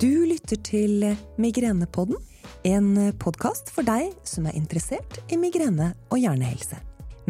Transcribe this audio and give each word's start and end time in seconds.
Du 0.00 0.24
lytter 0.24 0.56
til 0.64 1.04
Migrenepodden, 1.36 2.16
en 2.64 2.94
podkast 3.20 3.68
for 3.72 3.86
deg 3.86 4.14
som 4.24 4.46
er 4.48 4.56
interessert 4.56 5.20
i 5.32 5.36
migrene 5.40 5.92
og 6.08 6.20
hjernehelse. 6.22 6.78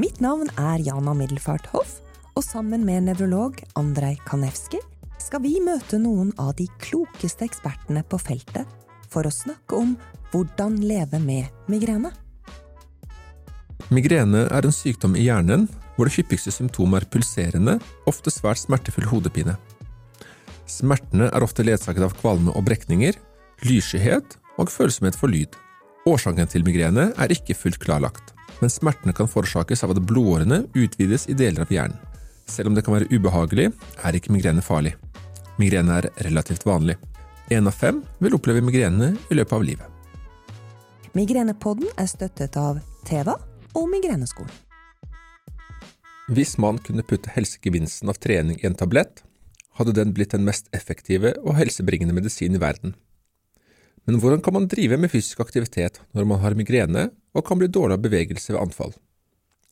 Mitt 0.00 0.20
navn 0.22 0.48
er 0.54 0.80
Jana 0.82 1.12
Middelfart 1.18 1.66
Hoff, 1.74 1.98
og 2.38 2.44
sammen 2.46 2.86
med 2.86 3.08
nevrolog 3.08 3.58
Andrej 3.78 4.20
Kanevski 4.28 4.78
skal 5.20 5.42
vi 5.44 5.58
møte 5.62 5.98
noen 6.00 6.30
av 6.40 6.54
de 6.58 6.68
klokeste 6.80 7.44
ekspertene 7.48 8.04
på 8.06 8.20
feltet 8.22 8.68
for 9.10 9.26
å 9.26 9.34
snakke 9.34 9.76
om 9.76 9.96
hvordan 10.30 10.78
leve 10.86 11.18
med 11.22 11.50
migrene. 11.70 12.12
Migrene 13.90 14.46
er 14.46 14.66
en 14.66 14.74
sykdom 14.74 15.16
i 15.18 15.26
hjernen 15.26 15.66
hvor 15.96 16.06
det 16.06 16.14
hyppigste 16.14 16.52
symptomet 16.54 17.02
er 17.02 17.10
pulserende, 17.10 17.76
ofte 18.08 18.30
svært 18.32 18.62
smertefull 18.62 19.08
hodepine. 19.10 19.58
Smertene 20.70 21.26
er 21.34 21.42
ofte 21.42 21.64
ledsaget 21.66 22.04
av 22.06 22.14
kvalme 22.20 22.52
og 22.54 22.62
brekninger, 22.68 23.16
lysskyhet 23.66 24.36
og 24.60 24.70
følsomhet 24.70 25.18
for 25.18 25.32
lyd. 25.32 25.56
Årsaken 26.08 26.48
til 26.48 26.64
migrene 26.64 27.10
er 27.20 27.34
ikke 27.34 27.56
fullt 27.58 27.80
klarlagt, 27.82 28.32
men 28.60 28.72
smertene 28.72 29.14
kan 29.16 29.28
forårsakes 29.28 29.82
av 29.84 29.94
at 29.94 30.02
blodårene 30.06 30.62
utvides 30.78 31.26
i 31.28 31.36
deler 31.36 31.66
av 31.66 31.74
hjernen. 31.74 31.98
Selv 32.50 32.70
om 32.70 32.76
det 32.76 32.84
kan 32.86 32.96
være 32.96 33.10
ubehagelig, 33.10 33.68
er 34.02 34.16
ikke 34.16 34.32
migrene 34.34 34.62
farlig. 34.64 34.94
Migrene 35.60 36.00
er 36.00 36.08
relativt 36.26 36.64
vanlig. 36.66 36.96
Én 37.50 37.66
av 37.66 37.74
fem 37.74 38.00
vil 38.22 38.34
oppleve 38.38 38.62
migrene 38.64 39.12
i 39.30 39.38
løpet 39.38 39.56
av 39.56 39.66
livet. 39.66 39.86
Migrenepodden 41.18 41.90
er 41.98 42.06
støttet 42.10 42.56
av 42.58 42.78
Teva 43.06 43.34
og 43.74 43.88
Migreneskolen. 43.90 44.52
Hvis 46.30 46.54
man 46.62 46.78
kunne 46.78 47.02
putte 47.02 47.32
helsegevinsten 47.34 48.10
av 48.10 48.20
trening 48.22 48.60
i 48.62 48.68
en 48.68 48.78
tablett, 48.78 49.24
hadde 49.80 49.96
den 49.96 50.14
blitt 50.16 50.34
den 50.36 50.46
mest 50.46 50.68
effektive 50.76 51.34
og 51.40 51.56
helsebringende 51.58 52.14
medisin 52.16 52.56
i 52.56 52.62
verden. 52.62 52.94
Men 54.08 54.20
hvordan 54.20 54.40
kan 54.44 54.56
man 54.56 54.68
drive 54.70 54.96
med 55.00 55.12
fysisk 55.12 55.40
aktivitet 55.44 56.00
når 56.16 56.26
man 56.28 56.40
har 56.42 56.56
migrene 56.58 57.10
og 57.36 57.46
kan 57.46 57.60
bli 57.60 57.68
dårlig 57.68 57.98
av 57.98 58.04
bevegelse 58.04 58.54
ved 58.54 58.60
anfall? 58.62 58.94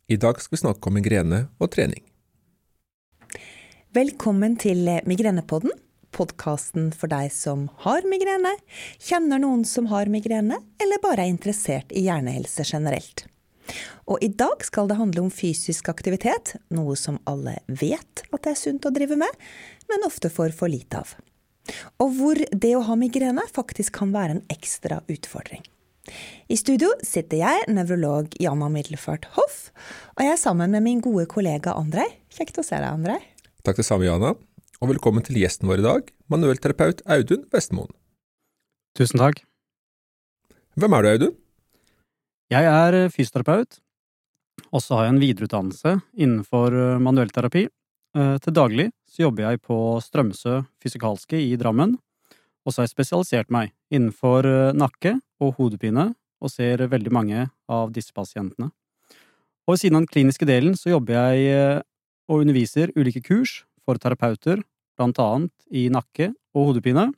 I 0.08 0.16
dag 0.20 0.40
skal 0.40 0.56
vi 0.56 0.62
snakke 0.62 0.88
om 0.88 0.96
migrene 0.96 1.46
og 1.60 1.72
trening. 1.74 2.04
Velkommen 3.96 4.56
til 4.60 4.84
Migrenepodden, 5.08 5.72
podkasten 6.12 6.90
for 6.96 7.10
deg 7.12 7.32
som 7.32 7.66
har 7.84 8.04
migrene, 8.08 8.52
kjenner 9.00 9.40
noen 9.42 9.64
som 9.68 9.88
har 9.92 10.08
migrene, 10.12 10.60
eller 10.80 11.02
bare 11.04 11.24
er 11.24 11.32
interessert 11.32 11.92
i 11.96 12.04
hjernehelse 12.06 12.64
generelt. 12.68 13.24
Og 14.08 14.22
i 14.24 14.30
dag 14.32 14.62
skal 14.64 14.88
det 14.88 14.96
handle 14.96 15.26
om 15.26 15.32
fysisk 15.32 15.90
aktivitet, 15.92 16.54
noe 16.72 16.96
som 16.96 17.18
alle 17.28 17.58
vet 17.66 18.24
at 18.28 18.44
det 18.44 18.54
er 18.54 18.60
sunt 18.60 18.88
å 18.88 18.92
drive 18.94 19.18
med, 19.20 19.48
men 19.88 20.06
ofte 20.06 20.30
får 20.32 20.54
for 20.56 20.70
lite 20.72 21.00
av. 21.00 21.14
Og 22.00 22.12
hvor 22.16 22.38
det 22.38 22.74
å 22.76 22.84
ha 22.86 22.96
migrene 22.96 23.44
faktisk 23.52 23.98
kan 24.00 24.12
være 24.14 24.38
en 24.38 24.44
ekstra 24.52 25.02
utfordring. 25.10 25.64
I 26.48 26.56
studio 26.56 26.88
sitter 27.04 27.42
jeg, 27.42 27.64
nevrolog 27.68 28.32
Janna 28.40 28.70
Middelfart 28.72 29.26
Hoff, 29.36 29.68
og 30.16 30.24
jeg 30.24 30.32
er 30.32 30.40
sammen 30.40 30.72
med 30.72 30.84
min 30.86 31.02
gode 31.04 31.26
kollega 31.28 31.74
Andrej. 31.76 32.08
Kjekt 32.32 32.60
å 32.60 32.64
se 32.64 32.78
deg, 32.78 32.88
Andrej. 32.88 33.20
Takk 33.66 33.80
det 33.80 33.84
samme, 33.84 34.06
Jana, 34.08 34.32
og 34.80 34.92
velkommen 34.94 35.24
til 35.26 35.36
gjesten 35.42 35.68
vår 35.68 35.82
i 35.82 35.84
dag, 35.84 36.08
manuellterapeut 36.32 37.04
Audun 37.12 37.44
Vestmoen. 37.52 37.92
Tusen 38.96 39.20
takk. 39.20 39.42
Hvem 40.80 40.96
er 40.96 41.04
du, 41.04 41.10
Audun? 41.12 41.36
Jeg 42.54 42.64
er 42.72 43.12
fysioterapeut, 43.12 43.82
og 44.72 44.80
så 44.80 44.96
har 44.96 45.08
jeg 45.08 45.16
en 45.16 45.22
videreutdannelse 45.26 45.98
innenfor 46.16 46.72
eh, 46.72 47.02
manuellterapi. 47.04 47.68
Eh, 48.16 48.36
til 48.40 48.54
daglig 48.56 48.88
så 49.08 49.24
jobber 49.24 49.48
jeg 49.48 49.62
på 49.64 49.76
Strømsø 50.04 50.60
fysikalske 50.82 51.40
i 51.40 51.56
Drammen, 51.60 51.96
og 52.64 52.72
så 52.72 52.82
har 52.82 52.88
jeg 52.88 52.94
spesialisert 52.94 53.52
meg 53.54 53.72
innenfor 53.90 54.46
eh, 54.46 54.76
nakke 54.76 55.16
og 55.42 55.56
hodepine, 55.58 56.12
og 56.38 56.52
ser 56.52 56.84
veldig 56.86 57.10
mange 57.10 57.46
av 57.66 57.90
disse 57.94 58.14
pasientene. 58.14 58.70
Og 59.66 59.74
ved 59.74 59.80
siden 59.82 59.98
av 59.98 60.04
den 60.04 60.12
kliniske 60.12 60.46
delen 60.48 60.76
så 60.78 60.92
jobber 60.92 61.32
jeg 61.32 61.80
og 62.28 62.44
underviser 62.44 62.92
ulike 62.94 63.24
kurs 63.24 63.64
for 63.82 63.98
terapeuter, 64.00 64.62
blant 64.98 65.18
annet 65.22 65.54
i 65.70 65.88
nakke 65.92 66.30
og 66.54 66.70
hodepine. 66.70 67.08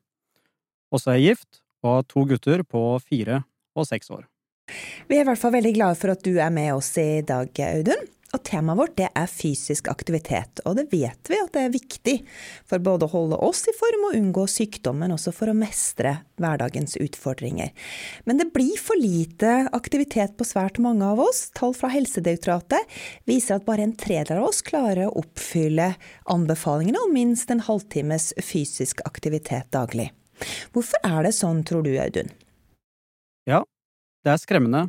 Og 0.91 1.03
så 1.03 1.13
er 1.13 1.21
jeg 1.21 1.35
gift 1.35 1.61
og 1.83 1.95
har 1.95 2.07
to 2.09 2.25
gutter 2.29 2.65
på 2.67 2.85
fire 3.05 3.43
og 3.77 3.89
seks 3.89 4.11
år. 4.13 4.25
Vi 5.09 5.19
er 5.19 5.25
i 5.25 5.29
hvert 5.29 5.41
fall 5.41 5.55
veldig 5.57 5.75
glade 5.75 5.99
for 5.99 6.15
at 6.15 6.23
du 6.27 6.37
er 6.39 6.53
med 6.55 6.73
oss 6.77 6.93
i 7.01 7.23
dag, 7.27 7.51
Audun. 7.67 8.09
Og 8.31 8.43
temaet 8.47 8.79
vårt 8.79 8.93
det 8.99 9.09
er 9.19 9.31
fysisk 9.31 9.89
aktivitet, 9.91 10.61
og 10.63 10.77
det 10.79 10.85
vet 10.93 11.31
vi 11.31 11.39
at 11.43 11.51
det 11.55 11.65
er 11.67 11.73
viktig 11.75 12.15
for 12.69 12.83
både 12.83 13.09
å 13.09 13.11
holde 13.11 13.39
oss 13.43 13.65
i 13.67 13.75
form 13.75 14.05
og 14.07 14.15
unngå 14.19 14.45
sykdom, 14.47 15.01
men 15.03 15.15
også 15.17 15.33
for 15.35 15.51
å 15.51 15.57
mestre 15.57 16.13
hverdagens 16.39 16.95
utfordringer. 17.03 17.73
Men 18.31 18.39
det 18.39 18.53
blir 18.55 18.79
for 18.79 19.01
lite 19.01 19.65
aktivitet 19.75 20.37
på 20.39 20.47
svært 20.47 20.79
mange 20.83 21.09
av 21.09 21.19
oss. 21.25 21.49
Tall 21.59 21.75
fra 21.75 21.91
Helsedirektoratet 21.91 23.01
viser 23.27 23.59
at 23.59 23.67
bare 23.67 23.89
en 23.89 23.97
tredjedel 23.99 24.39
av 24.45 24.53
oss 24.53 24.63
klarer 24.63 25.09
å 25.09 25.25
oppfylle 25.25 25.91
anbefalingene 26.31 27.03
om 27.03 27.17
minst 27.17 27.51
en 27.51 27.65
halvtimes 27.67 28.31
fysisk 28.39 29.03
aktivitet 29.11 29.73
daglig. 29.75 30.13
Hvorfor 30.71 31.03
er 31.03 31.27
det 31.27 31.35
sånn, 31.37 31.65
tror 31.67 31.83
du, 31.83 31.93
Audun? 31.99 32.31
Ja, 33.51 33.65
det 34.23 34.37
er 34.37 34.41
skremmende 34.41 34.87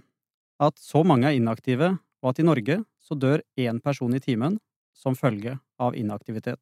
at 0.61 0.77
så 0.77 1.01
mange 1.01 1.31
er 1.31 1.41
inaktive, 1.41 1.95
og 2.21 2.35
at 2.35 2.39
i 2.39 2.45
Norge 2.45 2.83
så 3.11 3.17
dør 3.19 3.41
én 3.59 3.81
person 3.83 4.13
i 4.15 4.21
timen 4.23 4.55
som 4.95 5.17
følge 5.19 5.57
av 5.83 5.97
inaktivitet. 5.99 6.59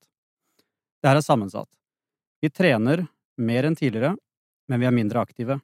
Det 1.00 1.12
her 1.12 1.20
er 1.20 1.26
sammensatt. 1.26 1.70
Vi 2.42 2.50
trener 2.50 3.06
mer 3.38 3.68
enn 3.68 3.78
tidligere, 3.78 4.16
men 4.68 4.82
vi 4.82 4.88
er 4.90 4.96
mindre 4.96 5.22
aktive. 5.22 5.60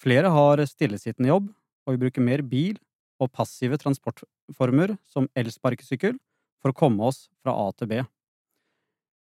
Flere 0.00 0.30
har 0.32 0.62
stillesittende 0.64 1.28
jobb, 1.28 1.50
og 1.84 1.94
vi 1.94 2.00
bruker 2.00 2.24
mer 2.24 2.42
bil 2.42 2.78
og 3.20 3.32
passive 3.32 3.76
transportformer 3.80 4.94
som 5.04 5.28
elsparkesykkel 5.36 6.16
for 6.62 6.72
å 6.72 6.76
komme 6.76 7.04
oss 7.04 7.26
fra 7.44 7.52
A 7.52 7.68
til 7.76 7.90
B. 7.92 8.00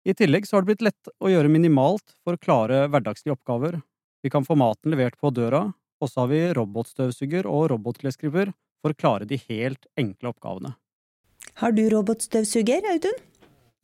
I 0.06 0.14
tillegg 0.14 0.46
så 0.46 0.56
har 0.56 0.62
det 0.62 0.70
blitt 0.70 0.86
lett 0.86 1.10
å 1.18 1.32
gjøre 1.32 1.50
minimalt 1.50 2.14
for 2.22 2.36
å 2.36 2.42
klare 2.42 2.84
hverdagslige 2.86 3.34
oppgaver. 3.34 3.80
Vi 4.22 4.30
kan 4.30 4.46
få 4.46 4.54
maten 4.58 4.94
levert 4.94 5.18
på 5.18 5.34
døra, 5.34 5.66
og 5.98 6.10
så 6.12 6.22
har 6.22 6.30
vi 6.30 6.44
robotstøvsuger 6.54 7.48
og 7.50 7.72
robotklesskriver 7.72 8.52
for 8.82 8.92
å 8.92 8.98
klare 8.98 9.28
de 9.28 9.38
helt 9.48 9.88
enkle 9.98 10.32
oppgavene. 10.32 10.74
Har 11.62 11.72
du 11.72 11.86
robotstøvsuger, 11.92 12.84
Audun? 12.92 13.16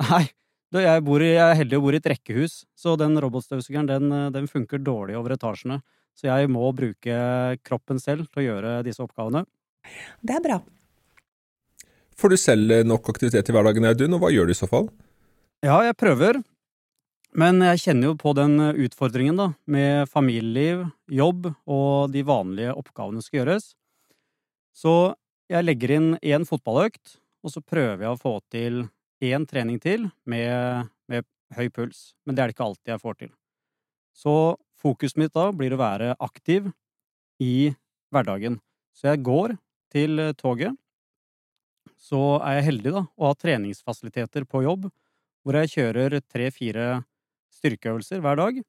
Nei, 0.03 0.27
jeg, 0.83 1.05
bor 1.07 1.23
i, 1.25 1.33
jeg 1.35 1.47
er 1.47 1.59
heldig 1.63 1.79
og 1.79 1.87
bor 1.87 1.97
i 1.97 2.01
et 2.03 2.11
rekkehus, 2.13 2.63
så 2.77 2.95
den 3.01 3.17
robotstøvsugeren 3.23 3.89
den, 3.89 4.13
den 4.35 4.49
funker 4.51 4.83
dårlig 4.83 5.17
over 5.19 5.37
etasjene. 5.37 5.81
Så 6.17 6.29
jeg 6.29 6.51
må 6.53 6.67
bruke 6.77 7.17
kroppen 7.65 8.01
selv 8.03 8.29
til 8.29 8.43
å 8.43 8.47
gjøre 8.47 8.73
disse 8.85 9.01
oppgavene. 9.05 9.47
Det 10.21 10.37
er 10.37 10.45
bra. 10.45 10.59
Får 12.21 12.35
du 12.35 12.39
selv 12.39 12.83
nok 12.87 13.09
aktivitet 13.11 13.49
i 13.49 13.55
hverdagen, 13.55 13.89
Audun, 13.89 14.17
og 14.19 14.25
hva 14.25 14.33
gjør 14.33 14.51
du 14.51 14.55
i 14.55 14.59
så 14.59 14.69
fall? 14.71 14.91
Ja, 15.65 15.79
jeg 15.87 15.97
prøver. 15.99 16.43
Men 17.33 17.63
jeg 17.65 17.81
kjenner 17.87 18.11
jo 18.11 18.19
på 18.21 18.35
den 18.37 18.61
utfordringen, 18.85 19.39
da, 19.41 19.47
med 19.65 20.11
familieliv, 20.13 20.85
jobb 21.09 21.49
og 21.65 22.13
de 22.13 22.25
vanlige 22.29 22.75
oppgavene 22.77 23.23
som 23.23 23.31
skal 23.31 23.41
gjøres. 23.41 23.71
Så 24.73 25.15
jeg 25.53 25.67
legger 25.67 25.97
inn 25.97 26.09
én 26.25 26.47
fotballøkt, 26.49 27.19
og 27.45 27.53
så 27.53 27.61
prøver 27.61 28.07
jeg 28.07 28.15
å 28.15 28.21
få 28.21 28.39
til 28.53 28.85
én 29.23 29.47
trening 29.49 29.79
til 29.83 30.09
med, 30.29 30.89
med 31.11 31.27
høy 31.57 31.69
puls. 31.75 32.13
Men 32.25 32.37
det 32.37 32.43
er 32.43 32.51
det 32.51 32.57
ikke 32.57 32.69
alltid 32.69 32.95
jeg 32.95 33.03
får 33.03 33.19
til. 33.21 33.33
Så 34.13 34.35
fokuset 34.83 35.21
mitt 35.21 35.35
da 35.37 35.49
blir 35.55 35.75
å 35.75 35.81
være 35.81 36.15
aktiv 36.21 36.71
i 37.43 37.73
hverdagen. 38.13 38.59
Så 38.93 39.13
jeg 39.13 39.25
går 39.27 39.57
til 39.93 40.21
toget. 40.41 40.77
Så 41.99 42.21
er 42.43 42.59
jeg 42.59 42.69
heldig 42.71 42.93
da 42.97 43.05
å 43.07 43.31
ha 43.31 43.39
treningsfasiliteter 43.39 44.47
på 44.49 44.65
jobb, 44.67 44.89
hvor 45.43 45.59
jeg 45.59 45.73
kjører 45.77 46.21
tre-fire 46.21 47.03
styrkeøvelser 47.53 48.23
hver 48.23 48.39
dag. 48.39 48.61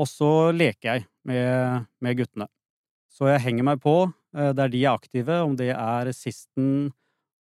Og 0.00 0.08
så 0.08 0.30
leker 0.54 0.92
jeg 0.92 1.06
med, 1.26 1.86
med, 2.00 2.16
guttene. 2.20 2.46
Så 3.10 3.28
jeg 3.28 3.42
henger 3.44 3.66
meg 3.66 3.80
på 3.82 3.94
eh, 4.06 4.52
der 4.56 4.70
de 4.72 4.84
er 4.84 4.94
aktive, 4.94 5.40
om 5.44 5.56
det 5.58 5.72
er 5.74 6.12
sisten, 6.16 6.92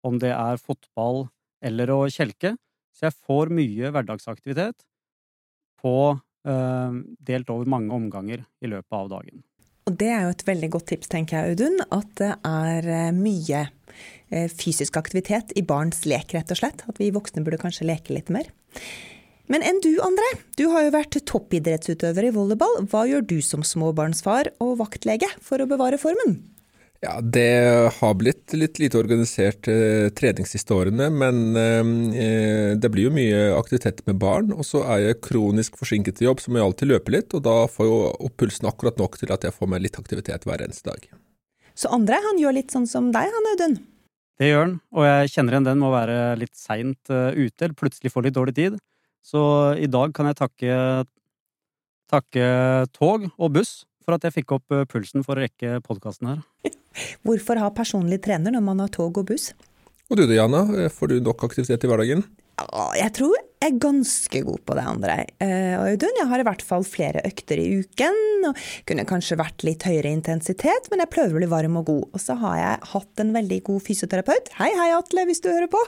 om 0.05 0.19
det 0.21 0.31
er 0.35 0.61
fotball 0.61 1.25
eller 1.65 1.91
å 1.93 2.03
kjelke. 2.13 2.53
Så 2.95 3.09
jeg 3.09 3.17
får 3.25 3.51
mye 3.55 3.91
hverdagsaktivitet 3.91 4.85
på 5.81 5.95
eh, 6.13 7.01
delt 7.27 7.51
over 7.51 7.69
mange 7.75 7.93
omganger 7.97 8.45
i 8.61 8.71
løpet 8.71 8.97
av 8.99 9.11
dagen. 9.17 9.43
Og 9.85 9.97
det 10.01 10.09
er 10.09 10.23
jo 10.25 10.33
et 10.33 10.45
veldig 10.47 10.69
godt 10.73 10.87
tips, 10.93 11.09
tenker 11.11 11.37
jeg, 11.37 11.55
Audun, 11.57 11.81
at 11.93 12.13
det 12.21 12.31
er 12.49 12.91
eh, 12.99 13.09
mye 13.15 13.65
fysisk 14.51 14.97
aktivitet 14.99 15.53
i 15.55 15.61
barns 15.63 16.01
lek, 16.09 16.33
rett 16.33 16.49
og 16.51 16.57
slett. 16.57 16.81
At 16.89 16.97
vi 16.99 17.11
voksne 17.13 17.43
burde 17.45 17.61
kanskje 17.61 17.85
leke 17.87 18.15
litt 18.15 18.31
mer. 18.33 18.49
Men 19.51 19.61
enn 19.65 19.77
du, 19.83 19.91
André. 20.01 20.31
Du 20.57 20.65
har 20.73 20.87
jo 20.87 20.95
vært 20.95 21.19
toppidrettsutøver 21.29 22.29
i 22.29 22.33
volleyball. 22.33 22.81
Hva 22.89 23.05
gjør 23.09 23.25
du 23.29 23.37
som 23.45 23.65
småbarnsfar 23.65 24.55
og 24.63 24.77
vaktlege 24.81 25.29
for 25.43 25.61
å 25.61 25.69
bevare 25.69 26.01
formen? 26.01 26.39
Ja, 27.03 27.19
det 27.21 27.91
har 27.99 28.13
blitt 28.17 28.53
litt 28.55 28.79
lite 28.81 28.97
organisert 28.97 29.67
eh, 29.69 30.07
trening 30.15 30.47
siste 30.49 30.73
årene, 30.73 31.11
men 31.13 31.41
eh, 31.59 32.71
det 32.79 32.89
blir 32.89 33.09
jo 33.09 33.13
mye 33.13 33.41
aktivitet 33.57 34.01
med 34.07 34.17
barn. 34.21 34.53
Og 34.55 34.65
så 34.65 34.81
er 34.95 35.03
jeg 35.03 35.19
kronisk 35.27 35.77
forsinket 35.77 36.17
til 36.17 36.31
jobb, 36.31 36.41
så 36.41 36.49
må 36.49 36.61
jeg 36.61 36.69
alltid 36.69 36.91
løpe 36.93 37.13
litt, 37.13 37.35
og 37.37 37.43
da 37.45 37.57
får 37.69 37.89
jeg 37.89 38.15
opp 38.29 38.37
pulsen 38.41 38.69
akkurat 38.71 38.97
nok 39.01 39.19
til 39.21 39.35
at 39.35 39.45
jeg 39.45 39.53
får 39.53 39.71
meg 39.75 39.85
litt 39.85 39.99
aktivitet 40.01 40.47
hver 40.47 40.65
eneste 40.65 40.89
dag. 40.89 41.05
Så 41.75 41.91
André 41.93 42.17
han 42.23 42.39
gjør 42.41 42.57
litt 42.57 42.73
sånn 42.73 42.87
som 42.89 43.11
deg, 43.13 43.29
han 43.35 43.51
Audun? 43.51 43.77
Det 44.39 44.49
gjør 44.49 44.65
han, 44.65 44.75
og 44.95 45.05
jeg 45.05 45.31
kjenner 45.35 45.55
igjen 45.55 45.69
den 45.69 45.79
med 45.83 45.89
å 45.91 45.93
være 45.93 46.17
litt 46.39 46.57
seint 46.59 47.11
uh, 47.11 47.31
ute, 47.35 47.67
eller 47.67 47.77
plutselig 47.77 48.11
få 48.11 48.23
litt 48.25 48.35
dårlig 48.35 48.55
tid. 48.57 48.79
Så 49.25 49.41
i 49.81 49.89
dag 49.89 50.13
kan 50.13 50.29
jeg 50.29 50.37
takke, 50.37 50.79
takke 52.11 52.49
tog 52.93 53.25
og 53.33 53.53
buss 53.55 53.83
for 54.05 54.17
at 54.17 54.27
jeg 54.27 54.35
fikk 54.35 54.53
opp 54.59 54.75
uh, 54.75 54.83
pulsen 54.85 55.25
for 55.25 55.33
å 55.33 55.45
rekke 55.47 55.79
podkasten 55.85 56.29
her. 56.29 56.43
Hvorfor 57.25 57.57
ha 57.59 57.71
personlig 57.73 58.21
trener 58.25 58.53
når 58.53 58.63
man 58.67 58.83
har 58.83 58.91
tog 58.93 59.17
og 59.17 59.31
buss? 59.31 59.49
Og 60.05 60.19
du 60.19 60.27
da, 60.27 60.35
Jana, 60.37 60.61
får 60.93 61.15
du 61.15 61.15
nok 61.25 61.47
aktivitet 61.47 61.87
i 61.87 61.89
hverdagen? 61.89 62.21
Ja, 62.61 62.85
jeg 63.01 63.11
tror 63.17 63.33
er 63.65 63.79
ganske 63.81 64.41
god 64.45 64.61
på 64.65 64.75
det, 64.77 64.85
andre. 64.85 65.17
Og 65.79 65.87
Audun, 65.91 66.19
jeg 66.19 66.29
har 66.29 66.41
i 66.41 66.45
hvert 66.47 66.63
fall 66.65 66.85
flere 66.87 67.23
økter 67.27 67.59
i 67.61 67.67
uken, 67.81 68.19
og 68.49 68.59
kunne 68.87 69.05
kanskje 69.09 69.39
vært 69.39 69.65
litt 69.65 69.85
høyere 69.87 70.11
intensitet, 70.13 70.89
men 70.91 71.01
jeg 71.03 71.11
prøver 71.13 71.35
å 71.35 71.41
bli 71.41 71.49
varm 71.51 71.79
og 71.81 71.87
god. 71.89 72.05
Og 72.13 72.21
så 72.21 72.37
har 72.41 72.57
jeg 72.59 72.89
hatt 72.91 73.23
en 73.23 73.33
veldig 73.35 73.59
god 73.69 73.85
fysioterapeut, 73.87 74.51
hei 74.59 74.71
hei 74.77 74.89
Atle 74.95 75.25
hvis 75.29 75.41
du 75.43 75.49
hører 75.51 75.69
på, 75.71 75.81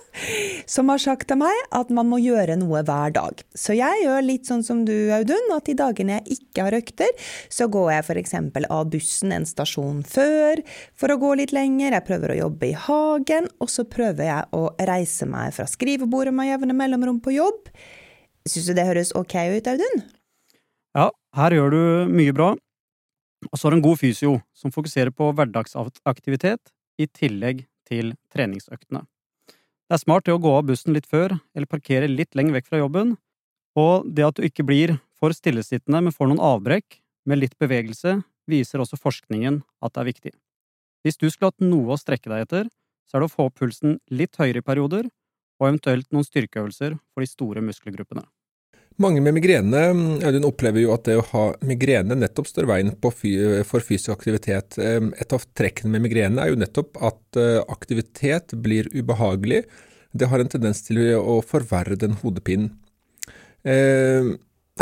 som 0.69 0.89
har 0.91 1.01
sagt 1.01 1.29
til 1.29 1.39
meg 1.41 1.61
at 1.75 1.91
man 1.93 2.09
må 2.09 2.19
gjøre 2.21 2.57
noe 2.59 2.83
hver 2.87 3.13
dag. 3.15 3.43
Så 3.57 3.77
jeg 3.77 4.03
gjør 4.03 4.25
litt 4.25 4.49
sånn 4.49 4.65
som 4.65 4.83
du, 4.87 4.95
Audun, 5.15 5.53
at 5.55 5.69
de 5.69 5.77
dagene 5.77 6.19
jeg 6.19 6.39
ikke 6.39 6.67
har 6.67 6.77
økter, 6.77 7.29
så 7.53 7.69
går 7.71 7.91
jeg 7.93 8.07
f.eks. 8.07 8.35
av 8.67 8.91
bussen 8.91 9.35
en 9.35 9.47
stasjon 9.47 10.03
før 10.07 10.63
for 10.97 11.13
å 11.13 11.19
gå 11.21 11.33
litt 11.39 11.53
lenger, 11.55 11.93
jeg 11.93 12.07
prøver 12.07 12.33
å 12.33 12.39
jobbe 12.41 12.71
i 12.71 12.77
hagen, 12.87 13.49
og 13.61 13.71
så 13.71 13.85
prøver 13.87 14.29
jeg 14.29 14.49
å 14.57 14.63
reise 14.89 15.27
meg 15.29 15.53
fra 15.55 15.67
skrivebordet 15.69 16.33
med 16.35 16.51
jevne 16.51 16.75
mellomrom 16.77 17.21
på 17.23 17.35
jobb 17.37 17.66
Syns 18.47 18.69
du 18.69 18.75
det 18.77 18.87
høres 18.87 19.13
ok 19.17 19.35
ut, 19.57 19.67
Audun? 19.67 20.05
Ja, 20.97 21.09
her 21.37 21.55
gjør 21.55 21.73
du 21.73 21.81
mye 22.13 22.33
bra. 22.35 22.53
Og 23.51 23.59
så 23.59 23.67
har 23.67 23.75
du 23.75 23.79
en 23.79 23.85
god 23.85 23.99
fysio 24.01 24.39
som 24.57 24.73
fokuserer 24.73 25.13
på 25.13 25.29
hverdagsaktivitet 25.37 26.71
i 26.97 27.05
tillegg 27.05 27.65
til 27.87 28.15
treningsøktene. 28.33 29.03
Det 29.87 29.95
er 29.95 30.01
smart 30.01 30.25
det 30.27 30.33
å 30.35 30.41
gå 30.41 30.51
av 30.57 30.65
bussen 30.67 30.95
litt 30.95 31.05
før, 31.07 31.37
eller 31.55 31.69
parkere 31.69 32.09
litt 32.11 32.35
lenger 32.35 32.57
vekk 32.57 32.71
fra 32.71 32.81
jobben, 32.81 33.13
og 33.77 34.07
det 34.09 34.25
at 34.25 34.39
du 34.39 34.47
ikke 34.47 34.65
blir 34.67 34.97
for 35.15 35.35
stillesittende, 35.35 36.01
men 36.03 36.15
får 36.15 36.31
noen 36.31 36.43
avbrekk 36.43 36.97
med 37.29 37.39
litt 37.39 37.55
bevegelse, 37.61 38.17
viser 38.49 38.81
også 38.83 38.99
forskningen 38.99 39.61
at 39.83 39.93
det 39.93 40.01
er 40.01 40.09
viktig. 40.09 40.33
Hvis 41.05 41.19
du 41.21 41.29
skulle 41.29 41.53
hatt 41.53 41.63
noe 41.63 41.93
å 41.93 41.99
strekke 41.99 42.31
deg 42.31 42.47
etter, 42.47 42.67
så 43.07 43.15
er 43.15 43.23
det 43.23 43.29
å 43.29 43.35
få 43.35 43.47
pulsen 43.53 43.99
litt 44.11 44.35
høyere 44.39 44.59
i 44.59 44.65
perioder, 44.65 45.07
og 45.59 45.69
eventuelt 45.69 46.09
noen 46.13 46.27
styrkeøvelser 46.27 46.97
for 47.13 47.23
de 47.23 47.29
store 47.29 47.63
muskelgruppene. 47.65 48.25
Mange 48.97 49.21
med 49.21 49.35
migrene 49.37 49.81
Audun, 50.25 50.47
opplever 50.47 50.81
jo 50.81 50.93
at 50.95 51.03
det 51.05 51.19
å 51.19 51.25
ha 51.29 51.43
migrene 51.69 52.15
nettopp 52.17 52.47
står 52.49 52.65
veien 52.69 52.95
for 52.97 53.13
fysisk 53.85 54.09
aktivitet. 54.15 54.79
Et 54.81 55.35
av 55.37 55.45
trekkene 55.57 55.93
med 55.93 56.07
migrene 56.07 56.41
er 56.41 56.49
jo 56.49 56.57
nettopp 56.57 56.97
at 57.05 57.37
eh, 57.37 57.59
aktivitet 57.69 58.55
blir 58.57 58.89
ubehagelig. 58.95 59.67
Det 60.17 60.31
har 60.31 60.41
en 60.41 60.49
tendens 60.49 60.81
til 60.87 61.03
å 61.19 61.37
forverre 61.45 61.99
den 61.99 62.17
hodepinen. 62.23 62.73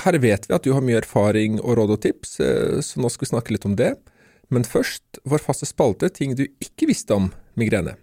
Her 0.04 0.18
vet 0.20 0.48
vi 0.50 0.56
at 0.56 0.66
du 0.66 0.74
har 0.76 0.84
mye 0.84 1.00
erfaring 1.00 1.60
og 1.62 1.78
råd 1.80 1.96
og 1.96 2.02
tips, 2.04 2.40
eh, 2.44 2.80
så 2.84 3.00
nå 3.00 3.12
skal 3.12 3.26
vi 3.26 3.32
snakke 3.32 3.56
litt 3.56 3.68
om 3.68 3.78
det. 3.80 3.94
Men 4.54 4.68
først 4.68 5.22
vår 5.26 5.42
faste 5.42 5.68
spalte 5.70 6.12
ting 6.14 6.36
du 6.38 6.46
ikke 6.62 6.90
visste 6.90 7.16
om 7.16 7.32
migrene. 7.58 7.96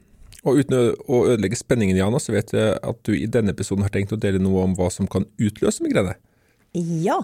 Og 0.42 0.58
uten 0.58 0.96
å 1.06 1.22
ødelegge 1.30 1.60
spenningen, 1.60 1.98
Jana, 2.00 2.18
så 2.18 2.34
vet 2.34 2.50
jeg 2.56 2.74
at 2.82 3.00
du 3.06 3.14
i 3.14 3.28
denne 3.30 3.54
episoden 3.54 3.84
har 3.86 3.92
tenkt 3.94 4.14
å 4.14 4.18
dele 4.20 4.42
noe 4.42 4.64
om 4.66 4.74
hva 4.78 4.88
som 4.90 5.06
kan 5.10 5.28
utløse 5.38 5.84
migrene. 5.84 6.16
Ja, 6.72 7.18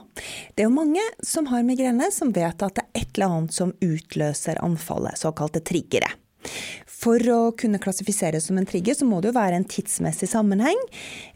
det 0.55 0.63
er 0.63 0.69
jo 0.69 0.77
mange 0.77 1.03
som 1.25 1.49
har 1.49 1.65
migrene 1.65 2.11
som 2.13 2.35
vet 2.37 2.63
at 2.63 2.77
det 2.77 2.85
er 2.85 3.01
et 3.01 3.17
eller 3.17 3.35
annet 3.39 3.57
som 3.57 3.73
utløser 3.81 4.61
anfallet, 4.63 5.19
såkalte 5.19 5.65
triggere. 5.65 6.11
For 6.99 7.23
å 7.31 7.53
kunne 7.59 7.79
klassifiseres 7.83 8.49
som 8.49 8.59
en 8.59 8.67
trigger, 8.67 8.97
så 8.99 9.07
må 9.07 9.21
det 9.23 9.31
jo 9.31 9.37
være 9.37 9.59
en 9.61 9.67
tidsmessig 9.69 10.27
sammenheng. 10.31 10.79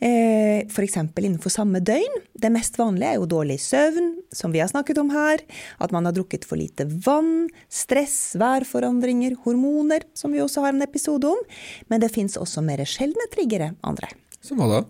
Eh, 0.02 0.64
F.eks. 0.66 0.96
innenfor 0.98 1.54
samme 1.54 1.82
døgn. 1.84 2.16
Det 2.34 2.50
mest 2.50 2.78
vanlige 2.80 3.12
er 3.12 3.20
jo 3.20 3.28
dårlig 3.30 3.60
søvn, 3.62 4.10
som 4.34 4.54
vi 4.54 4.62
har 4.62 4.72
snakket 4.72 4.98
om 5.02 5.12
her. 5.14 5.44
At 5.78 5.94
man 5.94 6.08
har 6.08 6.16
drukket 6.16 6.48
for 6.48 6.58
lite 6.58 6.88
vann. 7.06 7.46
Stress, 7.70 8.34
værforandringer, 8.42 9.36
hormoner, 9.44 10.08
som 10.18 10.34
vi 10.34 10.42
også 10.42 10.66
har 10.66 10.74
en 10.74 10.82
episode 10.82 11.30
om. 11.30 11.46
Men 11.92 12.02
det 12.02 12.10
fins 12.14 12.40
også 12.40 12.64
mer 12.66 12.82
sjeldne 12.88 13.30
triggere, 13.30 13.76
André. 13.86 14.10
Som 14.42 14.58
hva 14.58 14.70
da? 14.72 14.82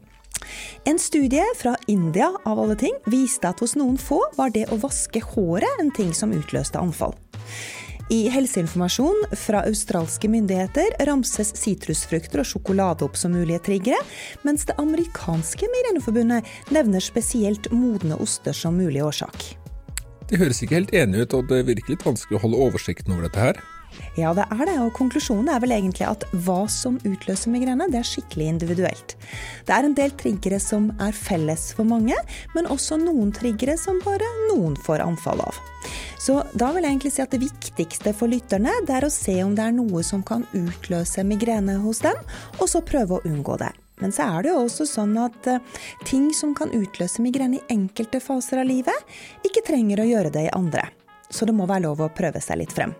En 0.89 0.99
studie 0.99 1.45
fra 1.61 1.77
India 1.87 2.33
av 2.49 2.59
alle 2.59 2.75
ting 2.81 2.97
viste 3.13 3.47
at 3.47 3.61
hos 3.63 3.77
noen 3.79 3.99
få 4.01 4.19
var 4.39 4.51
det 4.55 4.65
å 4.73 4.81
vaske 4.83 5.23
håret 5.35 5.83
en 5.83 5.93
ting 5.95 6.11
som 6.17 6.33
utløste 6.35 6.81
anfall. 6.81 7.15
I 8.11 8.29
helseinformasjon 8.29 9.25
fra 9.37 9.63
australske 9.67 10.29
myndigheter 10.29 10.97
ramses 11.07 11.53
sitrusfrukter 11.59 12.43
og 12.43 12.49
sjokolade 12.49 13.07
opp 13.07 13.17
som 13.19 13.35
mulige 13.37 13.63
triggere, 13.69 14.01
mens 14.43 14.67
det 14.69 14.77
amerikanske 14.83 15.69
migreneforbundet 15.71 16.49
nevner 16.75 17.05
spesielt 17.05 17.71
modne 17.73 18.19
oster 18.21 18.57
som 18.57 18.77
mulig 18.81 19.05
årsak. 19.05 19.53
Det 20.29 20.41
høres 20.41 20.63
ikke 20.65 20.81
helt 20.81 20.95
enig 20.97 21.27
ut, 21.27 21.37
og 21.37 21.49
det 21.53 21.63
virker 21.69 21.95
litt 21.95 22.07
vanskelig 22.07 22.39
å 22.39 22.43
holde 22.47 22.67
oversikten 22.67 23.15
over 23.15 23.29
dette 23.29 23.47
her. 23.47 23.63
Ja, 24.17 24.33
det 24.37 24.47
er 24.49 24.63
det, 24.69 24.77
og 24.81 24.95
konklusjonen 24.97 25.51
er 25.53 25.61
vel 25.61 25.75
egentlig 25.77 26.07
at 26.09 26.25
hva 26.45 26.63
som 26.71 26.99
utløser 27.05 27.53
migrene, 27.53 27.89
det 27.93 28.01
er 28.01 28.09
skikkelig 28.09 28.49
individuelt. 28.55 29.17
Det 29.69 29.75
er 29.77 29.89
en 29.89 29.97
del 29.97 30.15
triggere 30.21 30.61
som 30.61 30.91
er 31.03 31.17
felles 31.17 31.71
for 31.77 31.89
mange, 31.89 32.17
men 32.57 32.71
også 32.73 33.01
noen 33.01 33.33
triggere 33.37 33.77
som 33.81 34.01
bare 34.05 34.29
noen 34.51 34.77
får 34.81 35.05
anfall 35.05 35.45
av. 35.45 35.61
Så 36.23 36.37
da 36.55 36.69
vil 36.71 36.85
jeg 36.85 36.95
egentlig 36.95 37.11
si 37.17 37.23
at 37.25 37.33
det 37.35 37.43
viktigste 37.43 38.13
for 38.15 38.31
lytterne, 38.31 38.71
det 38.87 38.95
er 38.95 39.07
å 39.07 39.11
se 39.11 39.35
om 39.43 39.57
det 39.59 39.65
er 39.67 39.73
noe 39.75 40.05
som 40.07 40.21
kan 40.23 40.45
utløse 40.55 41.25
migrene 41.27 41.81
hos 41.83 42.03
dem, 42.05 42.19
og 42.61 42.69
så 42.71 42.83
prøve 42.87 43.19
å 43.19 43.25
unngå 43.27 43.57
det. 43.59 43.73
Men 44.03 44.15
så 44.15 44.29
er 44.29 44.45
det 44.45 44.53
jo 44.53 44.61
også 44.63 44.87
sånn 44.87 45.17
at 45.19 45.49
uh, 45.51 45.81
ting 46.07 46.29
som 46.35 46.55
kan 46.59 46.71
utløse 46.75 47.23
migrene 47.23 47.59
i 47.59 47.75
enkelte 47.75 48.21
faser 48.23 48.63
av 48.63 48.71
livet, 48.71 49.11
ikke 49.47 49.65
trenger 49.67 50.03
å 50.03 50.07
gjøre 50.07 50.33
det 50.35 50.47
i 50.47 50.55
andre. 50.55 50.87
Så 51.31 51.49
det 51.49 51.57
må 51.59 51.67
være 51.67 51.89
lov 51.89 52.05
å 52.07 52.13
prøve 52.15 52.43
seg 52.45 52.63
litt 52.63 52.75
frem. 52.75 52.95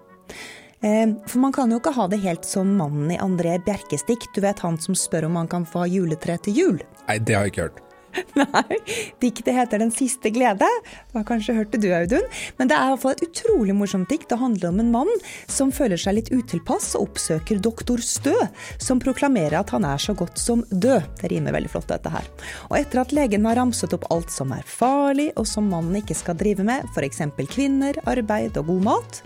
Eh, 0.83 1.15
for 1.29 1.39
man 1.45 1.55
kan 1.55 1.71
jo 1.71 1.79
ikke 1.79 1.95
ha 1.95 2.09
det 2.11 2.23
helt 2.25 2.47
som 2.49 2.75
mannen 2.75 3.15
i 3.15 3.21
André 3.23 3.55
Bjerkestikk, 3.63 4.33
du 4.35 4.43
vet 4.43 4.67
han 4.67 4.81
som 4.83 4.99
spør 4.99 5.29
om 5.29 5.39
han 5.39 5.51
kan 5.51 5.67
få 5.69 5.87
juletre 5.91 6.41
til 6.43 6.59
jul. 6.59 6.85
Nei, 7.07 7.21
det 7.23 7.39
har 7.39 7.47
jeg 7.47 7.55
ikke 7.55 7.67
hørt. 7.69 7.83
Nei, 8.39 8.79
diktet 9.21 9.55
heter 9.55 9.83
Den 9.83 9.93
siste 9.95 10.31
glede. 10.33 10.69
Har 11.13 11.25
kanskje 11.29 11.57
hørte 11.57 11.81
du, 11.81 11.89
Audun. 11.95 12.25
Men 12.59 12.71
det 12.71 12.77
er 12.77 12.87
i 12.87 12.95
hvert 12.95 13.03
fall 13.05 13.17
et 13.17 13.25
utrolig 13.27 13.77
morsomt 13.77 14.11
dikt. 14.11 14.29
Det 14.31 14.41
handler 14.41 14.73
om 14.73 14.81
en 14.83 14.93
mann 14.93 15.13
som 15.51 15.73
føler 15.75 16.01
seg 16.01 16.19
litt 16.19 16.33
utilpass 16.33 16.93
og 16.97 17.11
oppsøker 17.11 17.61
doktor 17.63 18.03
Stø, 18.03 18.35
som 18.83 19.01
proklamerer 19.03 19.59
at 19.61 19.73
han 19.75 19.87
er 19.89 20.01
så 20.03 20.15
godt 20.19 20.41
som 20.41 20.65
død. 20.71 21.09
Det 21.21 21.33
rimer 21.33 21.57
veldig 21.57 21.73
flott, 21.73 21.89
dette 21.93 22.13
her. 22.13 22.29
Og 22.71 22.77
etter 22.81 23.03
at 23.03 23.15
legen 23.17 23.49
har 23.49 23.59
ramset 23.61 23.95
opp 23.97 24.09
alt 24.15 24.33
som 24.33 24.53
er 24.55 24.67
farlig, 24.69 25.31
og 25.41 25.49
som 25.49 25.71
mannen 25.73 26.01
ikke 26.03 26.17
skal 26.19 26.39
drive 26.39 26.67
med, 26.67 26.87
f.eks. 26.93 27.23
kvinner, 27.53 27.99
arbeid 28.09 28.59
og 28.61 28.69
god 28.69 28.85
mat 28.87 29.23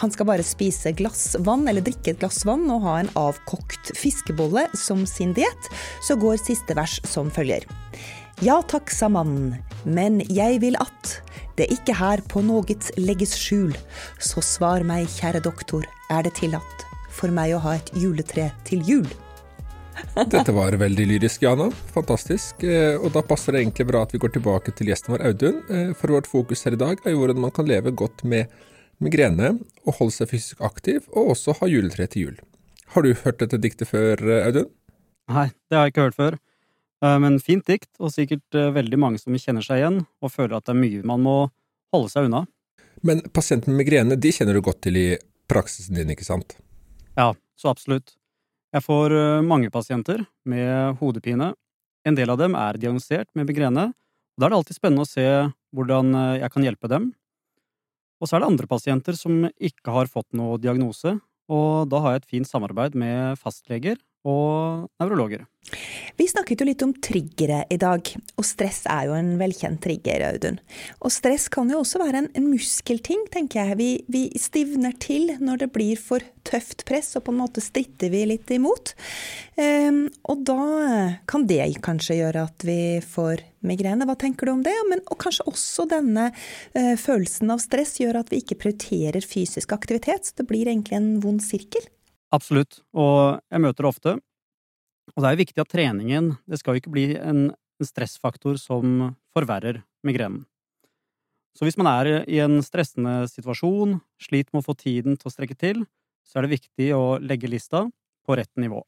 Han 0.00 0.12
skal 0.12 0.26
bare 0.28 0.46
spise 0.46 0.92
glass 0.96 1.34
vann, 1.46 1.68
eller 1.70 1.84
drikke 1.84 2.14
et 2.14 2.22
glass 2.22 2.42
vann 2.48 2.66
og 2.72 2.84
ha 2.86 2.98
en 3.02 3.12
avkokt 3.18 3.94
fiskebolle 3.98 4.66
som 4.78 5.06
sin 5.08 5.34
diett, 5.36 5.72
så 6.04 6.18
går 6.18 6.42
siste 6.42 6.76
vers 6.76 7.00
som 7.08 7.30
følger. 7.32 7.66
Ja 8.42 8.58
takk, 8.66 8.90
sa 8.90 9.08
mannen, 9.12 9.54
men 9.86 10.18
jeg 10.32 10.58
vil 10.64 10.78
at 10.82 11.18
det 11.58 11.68
ikke 11.70 11.94
her 11.94 12.22
på 12.30 12.42
noget 12.42 12.90
legges 12.98 13.36
skjul, 13.38 13.74
så 14.18 14.42
svar 14.42 14.82
meg, 14.86 15.06
kjære 15.12 15.44
doktor, 15.44 15.86
er 16.10 16.26
det 16.26 16.34
tillatt 16.40 16.86
for 17.14 17.30
meg 17.30 17.54
å 17.54 17.62
ha 17.62 17.76
et 17.78 17.92
juletre 17.94 18.48
til 18.66 18.82
jul? 18.88 19.06
Dette 20.34 20.52
var 20.54 20.74
veldig 20.78 21.06
lyrisk, 21.06 21.44
Jana. 21.46 21.68
Fantastisk. 21.94 22.62
Eh, 22.66 22.96
og 22.98 23.12
da 23.14 23.22
passer 23.26 23.54
det 23.54 23.62
egentlig 23.62 23.86
bra 23.88 24.02
at 24.04 24.14
vi 24.14 24.20
går 24.22 24.34
tilbake 24.34 24.74
til 24.74 24.90
gjesten 24.90 25.14
vår, 25.14 25.22
Audun. 25.30 25.60
Eh, 25.70 25.92
for 25.98 26.14
vårt 26.16 26.30
fokus 26.30 26.66
her 26.66 26.74
i 26.74 26.80
dag 26.80 27.02
er 27.04 27.14
jo 27.14 27.22
hvordan 27.22 27.42
man 27.44 27.54
kan 27.54 27.68
leve 27.70 27.94
godt 27.94 28.24
med 28.26 28.50
migrene 29.02 29.56
og 29.84 30.00
holde 30.00 30.16
seg 30.16 30.30
fysisk 30.30 30.62
aktiv, 30.64 31.06
og 31.14 31.34
også 31.36 31.54
ha 31.60 31.70
juletre 31.70 32.08
til 32.10 32.28
jul. 32.28 32.40
Har 32.94 33.06
du 33.06 33.14
hørt 33.24 33.40
dette 33.42 33.60
diktet 33.62 33.90
før, 33.90 34.18
Audun? 34.42 34.70
Nei, 35.30 35.48
det 35.70 35.78
har 35.78 35.86
jeg 35.86 35.94
ikke 35.94 36.08
hørt 36.08 36.18
før. 36.18 36.38
Eh, 37.04 37.18
men 37.20 37.38
fint 37.42 37.64
dikt, 37.68 37.90
og 38.00 38.12
sikkert 38.14 38.56
eh, 38.56 38.72
veldig 38.74 38.98
mange 39.00 39.20
som 39.20 39.34
kjenner 39.36 39.64
seg 39.64 39.82
igjen, 39.82 40.02
og 40.24 40.32
føler 40.32 40.56
at 40.58 40.68
det 40.68 40.74
er 40.74 40.80
mye 40.80 41.06
man 41.06 41.24
må 41.24 41.36
holde 41.94 42.12
seg 42.12 42.28
unna. 42.28 42.44
Men 43.04 43.20
pasienter 43.34 43.72
med 43.72 43.82
migrene, 43.82 44.16
de 44.16 44.32
kjenner 44.32 44.56
du 44.56 44.62
godt 44.64 44.84
til 44.86 44.96
i 44.96 45.08
praksisen 45.50 45.98
din, 45.98 46.12
ikke 46.14 46.26
sant? 46.26 46.56
Ja, 47.18 47.32
så 47.58 47.72
absolutt. 47.74 48.16
Jeg 48.74 48.86
får 48.86 49.16
eh, 49.18 49.42
mange 49.44 49.72
pasienter 49.74 50.24
med 50.48 50.96
hodepine. 51.02 51.52
En 52.04 52.16
del 52.16 52.32
av 52.32 52.40
dem 52.40 52.56
er 52.58 52.80
diagnosert 52.80 53.28
med 53.36 53.48
migrene, 53.50 53.90
og 54.34 54.40
da 54.40 54.46
er 54.46 54.54
det 54.54 54.62
alltid 54.62 54.78
spennende 54.78 55.04
å 55.04 55.08
se 55.08 55.28
hvordan 55.74 56.16
jeg 56.40 56.50
kan 56.50 56.64
hjelpe 56.66 56.88
dem. 56.90 57.12
Og 58.22 58.28
så 58.28 58.36
er 58.36 58.42
det 58.42 58.48
andre 58.50 58.68
pasienter 58.70 59.16
som 59.18 59.46
ikke 59.52 59.94
har 59.94 60.10
fått 60.10 60.34
noe 60.36 60.58
diagnose, 60.62 61.14
og 61.50 61.86
da 61.92 62.00
har 62.02 62.14
jeg 62.14 62.22
et 62.22 62.28
fint 62.32 62.48
samarbeid 62.48 62.96
med 62.98 63.38
fastleger 63.40 63.98
og 64.24 64.88
nevrologer. 65.00 65.44
Vi 66.18 66.26
snakket 66.28 66.60
jo 66.60 66.66
litt 66.68 66.82
om 66.84 66.92
triggere 67.02 67.62
i 67.72 67.78
dag, 67.80 68.04
og 68.36 68.46
stress 68.46 68.82
er 68.90 69.08
jo 69.08 69.14
en 69.16 69.32
velkjent 69.40 69.80
trigger, 69.82 70.22
Audun. 70.28 70.58
Og 71.00 71.12
stress 71.12 71.48
kan 71.52 71.70
jo 71.72 71.80
også 71.80 72.02
være 72.02 72.20
en, 72.20 72.28
en 72.36 72.50
muskelting, 72.50 73.24
tenker 73.32 73.62
jeg. 73.62 73.78
Vi, 73.80 73.88
vi, 74.12 74.22
stivner 74.38 74.94
til 75.02 75.32
når 75.40 75.64
det 75.64 75.70
blir 75.74 76.00
for 76.00 76.24
tøft 76.46 76.84
press, 76.88 77.14
og 77.16 77.24
på 77.26 77.34
en 77.34 77.40
måte 77.40 77.64
stritter 77.64 78.12
vi 78.12 78.22
litt 78.28 78.52
imot. 78.54 78.92
Um, 79.56 80.04
og 80.28 80.44
da 80.46 80.60
kan 81.30 81.48
det 81.48 81.62
kanskje 81.84 82.20
gjøre 82.20 82.44
at 82.50 82.68
vi 82.68 83.00
får 83.00 83.42
migrene. 83.64 84.06
Hva 84.06 84.18
tenker 84.20 84.46
du 84.46 84.54
om 84.54 84.62
det? 84.66 84.76
Men, 84.92 85.02
og 85.08 85.18
kanskje 85.24 85.48
også 85.50 85.88
denne 85.90 86.28
uh, 86.30 86.94
følelsen 87.00 87.50
av 87.56 87.64
stress 87.64 87.96
gjør 88.02 88.20
at 88.20 88.30
vi 88.30 88.44
ikke 88.44 88.60
prioriterer 88.62 89.24
fysisk 89.26 89.74
aktivitet, 89.74 90.28
så 90.28 90.42
det 90.42 90.48
blir 90.52 90.68
egentlig 90.68 91.00
en 91.00 91.12
vond 91.24 91.42
sirkel? 91.42 91.88
Absolutt, 92.34 92.80
og 92.96 93.38
jeg 93.52 93.62
møter 93.62 93.84
det 93.84 93.90
ofte. 93.90 94.14
Og 95.14 95.22
det 95.22 95.30
er 95.30 95.38
viktig 95.38 95.62
at 95.62 95.70
treningen 95.70 96.32
det 96.50 96.58
skal 96.58 96.74
jo 96.74 96.82
ikke 96.82 96.94
bli 96.94 97.06
en, 97.20 97.46
en 97.52 97.88
stressfaktor 97.88 98.58
som 98.58 99.12
forverrer 99.36 99.82
migrenen. 100.06 100.46
Så 101.54 101.68
hvis 101.68 101.78
man 101.78 101.86
er 101.86 102.24
i 102.26 102.40
en 102.42 102.58
stressende 102.66 103.28
situasjon, 103.30 104.00
sliter 104.18 104.50
med 104.50 104.64
å 104.64 104.66
få 104.66 104.74
tiden 104.74 105.14
til 105.20 105.30
å 105.30 105.34
strekke 105.34 105.54
til, 105.54 105.84
så 106.26 106.40
er 106.40 106.46
det 106.46 106.56
viktig 106.56 106.88
å 106.96 107.20
legge 107.22 107.50
lista 107.50 107.84
på 108.26 108.38
rett 108.40 108.50
nivå. 108.58 108.80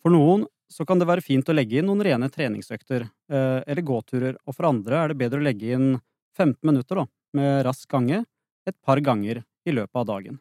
For 0.00 0.14
noen 0.14 0.46
så 0.72 0.86
kan 0.88 1.00
det 1.00 1.08
være 1.10 1.24
fint 1.26 1.48
å 1.50 1.56
legge 1.56 1.80
inn 1.80 1.90
noen 1.90 2.04
rene 2.06 2.30
treningsøkter 2.32 3.04
eh, 3.04 3.60
eller 3.66 3.84
gåturer, 3.84 4.38
og 4.46 4.56
for 4.56 4.70
andre 4.70 5.02
er 5.02 5.12
det 5.12 5.20
bedre 5.20 5.42
å 5.42 5.44
legge 5.44 5.74
inn 5.76 5.88
15 6.38 6.62
minutter 6.64 7.02
da, 7.02 7.08
med 7.36 7.64
rask 7.66 7.90
gange 7.90 8.22
et 8.70 8.78
par 8.86 9.02
ganger 9.04 9.42
i 9.66 9.74
løpet 9.74 10.00
av 10.00 10.08
dagen. 10.08 10.38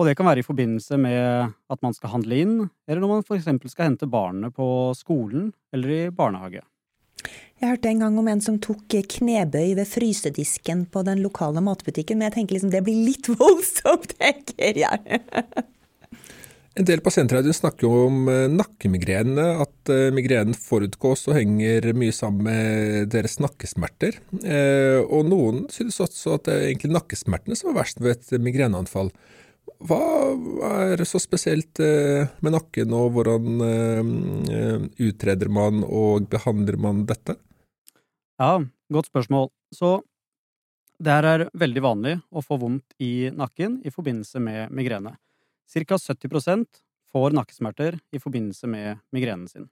Og 0.00 0.06
det 0.08 0.16
kan 0.16 0.24
være 0.30 0.40
i 0.40 0.46
forbindelse 0.46 0.96
med 0.96 1.52
at 1.52 1.82
man 1.84 1.92
skal 1.92 2.14
handle 2.14 2.36
inn, 2.40 2.54
eller 2.88 3.02
når 3.04 3.10
man 3.18 3.26
for 3.28 3.36
eksempel 3.36 3.68
skal 3.68 3.90
hente 3.90 4.08
barnet 4.08 4.54
på 4.56 4.66
skolen 4.96 5.50
eller 5.76 5.92
i 5.92 6.02
barnehage. 6.08 6.62
Jeg 7.60 7.74
hørte 7.74 7.90
en 7.90 8.00
gang 8.00 8.14
om 8.16 8.28
en 8.32 8.40
som 8.40 8.56
tok 8.64 8.94
knebøy 9.12 9.74
ved 9.76 9.84
frysedisken 9.84 10.86
på 10.88 11.02
den 11.04 11.20
lokale 11.20 11.60
matbutikken, 11.60 12.16
men 12.16 12.30
jeg 12.30 12.38
tenker 12.38 12.56
liksom 12.56 12.72
det 12.72 12.80
blir 12.86 13.02
litt 13.10 13.28
voldsomt, 13.42 14.14
tenker 14.16 14.80
jeg. 14.80 15.20
En 16.80 16.86
del 16.88 17.02
pasienter 17.04 17.44
snakker 17.52 17.92
om 18.06 18.30
eh, 18.32 18.46
nakkemigrene, 18.48 19.44
at 19.66 19.92
eh, 19.92 20.06
migrenen 20.16 20.56
forutgås 20.56 21.26
og 21.28 21.36
henger 21.36 21.90
mye 21.98 22.14
sammen 22.16 22.46
med 22.46 23.10
deres 23.12 23.36
nakkesmerter. 23.42 24.16
Eh, 24.40 25.02
og 25.02 25.28
noen 25.28 25.66
synes 25.74 26.00
også 26.00 26.38
at 26.38 26.48
det 26.48 26.56
er 26.56 26.66
egentlig 26.70 26.94
nakkesmertene 26.94 27.58
som 27.58 27.74
er 27.74 27.82
verst 27.82 28.00
ved 28.00 28.16
et 28.16 28.40
migreneanfall. 28.40 29.12
Hva 29.78 30.00
er 30.90 31.02
så 31.08 31.20
spesielt 31.22 31.80
eh, 31.84 32.28
med 32.44 32.54
nakken, 32.56 32.92
og 32.96 33.14
hvordan 33.14 33.64
eh, 33.66 34.84
utreder 35.06 35.50
man 35.52 35.84
og 35.86 36.28
behandler 36.32 36.78
man 36.80 37.04
dette? 37.08 37.36
Ja, 38.40 38.58
godt 38.92 39.10
spørsmål. 39.10 39.50
Så 39.74 40.00
det 41.00 41.16
her 41.16 41.28
er 41.28 41.48
veldig 41.56 41.82
vanlig 41.84 42.14
å 42.28 42.42
få 42.44 42.58
vondt 42.60 42.96
i 43.00 43.30
nakken 43.32 43.80
i 43.86 43.92
forbindelse 43.92 44.42
med 44.42 44.72
migrene. 44.76 45.14
Cirka 45.70 45.96
70% 45.96 46.66
får 47.12 47.36
nakkesmerter 47.36 47.98
i 48.12 48.20
forbindelse 48.22 48.68
med 48.70 49.00
migrenen 49.14 49.48
sin. 49.48 49.68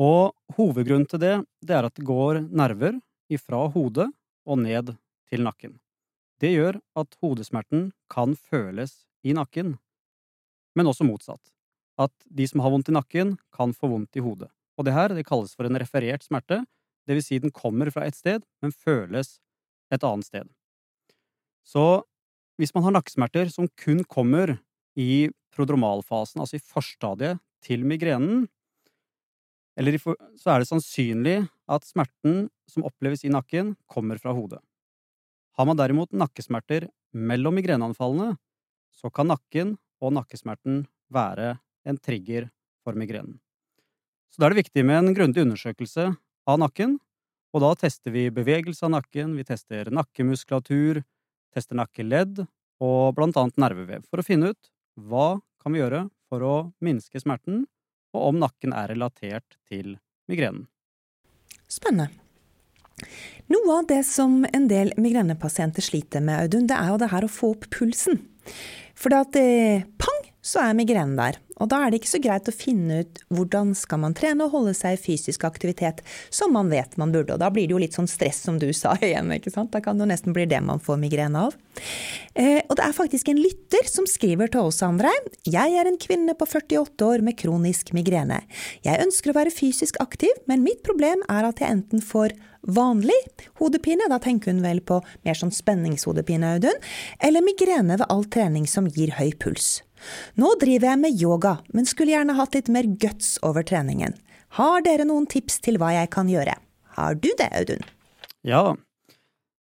Og 0.00 0.34
hovedgrunnen 0.56 1.06
til 1.10 1.22
det, 1.22 1.34
det 1.62 1.76
er 1.78 1.86
at 1.86 1.94
det 1.94 2.06
går 2.06 2.42
nerver 2.50 2.98
ifra 3.32 3.64
hodet 3.74 4.08
og 4.44 4.60
ned 4.60 4.94
til 5.30 5.44
nakken. 5.46 5.78
Det 6.42 6.50
gjør 6.50 6.80
at 6.98 7.16
hodesmerten 7.22 7.90
kan 8.10 8.34
føles 8.34 9.04
i 9.24 9.34
nakken, 9.36 9.76
men 10.74 10.90
også 10.90 11.06
motsatt. 11.06 11.52
At 12.00 12.12
de 12.26 12.46
som 12.50 12.62
har 12.64 12.72
vondt 12.74 12.90
i 12.90 12.96
nakken, 12.96 13.36
kan 13.54 13.74
få 13.76 13.92
vondt 13.92 14.18
i 14.18 14.24
hodet. 14.24 14.50
Og 14.74 14.86
det 14.86 14.94
her 14.96 15.14
det 15.14 15.26
kalles 15.28 15.54
for 15.54 15.68
en 15.68 15.78
referert 15.78 16.26
smerte, 16.26 16.64
det 17.06 17.18
vil 17.18 17.24
si 17.24 17.38
den 17.38 17.54
kommer 17.54 17.90
fra 17.94 18.06
et 18.08 18.16
sted, 18.18 18.42
men 18.64 18.74
føles 18.74 19.38
et 19.94 20.02
annet 20.02 20.26
sted. 20.26 20.48
Så 21.64 22.02
hvis 22.58 22.74
man 22.74 22.86
har 22.86 22.96
nakkesmerter 22.96 23.50
som 23.52 23.70
kun 23.80 24.02
kommer 24.04 24.56
i 24.98 25.28
prodromalfasen, 25.54 26.42
altså 26.42 26.58
i 26.58 26.64
forstadiet 26.64 27.40
til 27.64 27.86
migrenen, 27.86 28.48
eller 29.78 29.98
så 29.98 30.52
er 30.52 30.62
det 30.62 30.70
sannsynlig 30.70 31.38
at 31.70 31.86
smerten 31.86 32.48
som 32.70 32.86
oppleves 32.86 33.24
i 33.26 33.32
nakken, 33.32 33.74
kommer 33.90 34.20
fra 34.22 34.34
hodet. 34.36 34.60
Har 35.54 35.68
man 35.68 35.78
derimot 35.78 36.10
nakkesmerter 36.14 36.88
mellom 37.14 37.54
migreneanfallene, 37.54 38.34
så 38.94 39.10
kan 39.14 39.30
nakken 39.30 39.76
og 40.02 40.14
nakkesmerten 40.16 40.84
være 41.14 41.56
en 41.86 41.98
trigger 41.98 42.48
for 42.82 42.98
migrenen. 42.98 43.38
Så 44.32 44.42
da 44.42 44.48
er 44.48 44.54
det 44.54 44.64
viktig 44.64 44.82
med 44.82 44.98
en 44.98 45.14
grundig 45.14 45.44
undersøkelse 45.44 46.08
av 46.50 46.58
nakken, 46.58 46.96
og 47.54 47.62
da 47.62 47.70
tester 47.78 48.10
vi 48.10 48.26
bevegelse 48.34 48.82
av 48.88 48.96
nakken, 48.96 49.36
vi 49.38 49.46
tester 49.46 49.92
nakkemuskulatur, 49.94 51.04
tester 51.54 51.78
nakkeledd 51.78 52.42
og 52.82 53.14
blant 53.14 53.38
annet 53.38 53.60
nervevev, 53.62 54.02
for 54.10 54.18
å 54.18 54.26
finne 54.26 54.50
ut 54.50 54.72
hva 54.98 55.38
kan 55.62 55.74
vi 55.74 55.84
gjøre 55.84 56.08
for 56.26 56.42
å 56.42 56.56
minske 56.82 57.22
smerten, 57.22 57.62
og 58.14 58.30
om 58.32 58.42
nakken 58.42 58.74
er 58.74 58.90
relatert 58.90 59.56
til 59.70 59.94
migrenen. 60.30 60.66
Spennende. 61.70 62.23
Noe 63.52 63.80
av 63.80 63.88
det 63.90 64.00
som 64.08 64.42
en 64.46 64.68
del 64.70 64.94
migrenepasienter 65.00 65.84
sliter 65.84 66.22
med, 66.24 66.46
Audun, 66.46 66.68
det 66.70 66.78
er 66.78 66.92
jo 66.92 67.00
det 67.02 67.10
her 67.12 67.26
å 67.26 67.32
få 67.32 67.52
opp 67.56 67.68
pulsen. 67.74 68.22
For 68.94 69.12
det 69.12 69.20
at 69.26 69.38
eh, 69.40 69.84
pang, 70.00 70.13
så 70.44 70.60
er 70.60 70.76
migrenen 70.76 71.16
der. 71.16 71.38
Og 71.62 71.70
da 71.70 71.78
er 71.80 71.92
det 71.92 72.00
ikke 72.00 72.10
så 72.10 72.20
greit 72.22 72.48
å 72.50 72.54
finne 72.54 73.02
ut 73.04 73.20
hvordan 73.32 73.72
skal 73.78 74.00
man 74.02 74.16
trene 74.16 74.46
og 74.46 74.56
holde 74.56 74.74
seg 74.76 74.96
i 74.96 75.00
fysisk 75.00 75.46
aktivitet 75.46 76.02
som 76.34 76.52
man 76.54 76.68
vet 76.72 76.96
man 77.00 77.14
burde. 77.14 77.36
Og 77.36 77.40
da 77.40 77.50
blir 77.54 77.68
det 77.68 77.76
jo 77.76 77.80
litt 77.80 77.96
sånn 77.96 78.10
stress, 78.10 78.42
som 78.44 78.58
du 78.60 78.66
sa 78.76 78.96
igjen. 79.04 79.30
ikke 79.32 79.52
sant? 79.54 79.72
Da 79.72 79.80
kan 79.84 79.96
det 79.96 80.04
jo 80.04 80.10
nesten 80.10 80.36
bli 80.36 80.48
det 80.50 80.60
man 80.66 80.82
får 80.82 80.98
migrene 81.00 81.46
av. 81.46 81.56
Eh, 82.34 82.60
og 82.66 82.76
det 82.78 82.86
er 82.86 82.96
faktisk 82.96 83.30
en 83.30 83.40
lytter 83.40 83.86
som 83.90 84.08
skriver 84.10 84.50
til 84.52 84.66
oss 84.68 84.82
andre. 84.84 85.12
Jeg 85.46 85.78
er 85.78 85.88
en 85.88 86.00
kvinne 86.00 86.34
på 86.36 86.48
48 86.50 87.06
år 87.06 87.24
med 87.24 87.38
kronisk 87.40 87.94
migrene. 87.96 88.42
Jeg 88.84 89.00
ønsker 89.06 89.32
å 89.32 89.38
være 89.38 89.54
fysisk 89.54 90.00
aktiv, 90.02 90.34
men 90.50 90.66
mitt 90.66 90.82
problem 90.86 91.22
er 91.30 91.48
at 91.48 91.62
jeg 91.62 91.78
enten 91.78 92.04
får 92.04 92.34
vanlig 92.64 93.16
hodepine, 93.60 94.08
da 94.08 94.18
tenker 94.22 94.52
hun 94.52 94.62
vel 94.64 94.80
på 94.84 95.00
mer 95.26 95.36
sånn 95.36 95.52
spenningshodepine, 95.54 96.54
Audun, 96.56 96.78
eller 97.20 97.44
migrene 97.44 97.98
ved 98.00 98.08
all 98.08 98.24
trening 98.24 98.68
som 98.70 98.88
gir 98.88 99.14
høy 99.18 99.34
puls. 99.36 99.82
Nå 100.40 100.54
driver 100.60 100.90
jeg 100.92 101.02
med 101.02 101.22
yoga, 101.22 101.56
men 101.74 101.88
skulle 101.88 102.14
gjerne 102.14 102.36
hatt 102.38 102.56
litt 102.56 102.70
mer 102.72 102.88
guts 103.00 103.36
over 103.42 103.66
treningen. 103.66 104.16
Har 104.58 104.84
dere 104.86 105.06
noen 105.08 105.26
tips 105.30 105.58
til 105.64 105.80
hva 105.82 105.92
jeg 105.96 106.10
kan 106.14 106.30
gjøre? 106.30 106.54
Har 106.98 107.18
du 107.18 107.30
det, 107.38 107.50
Audun? 107.58 107.82
Ja, 108.46 108.76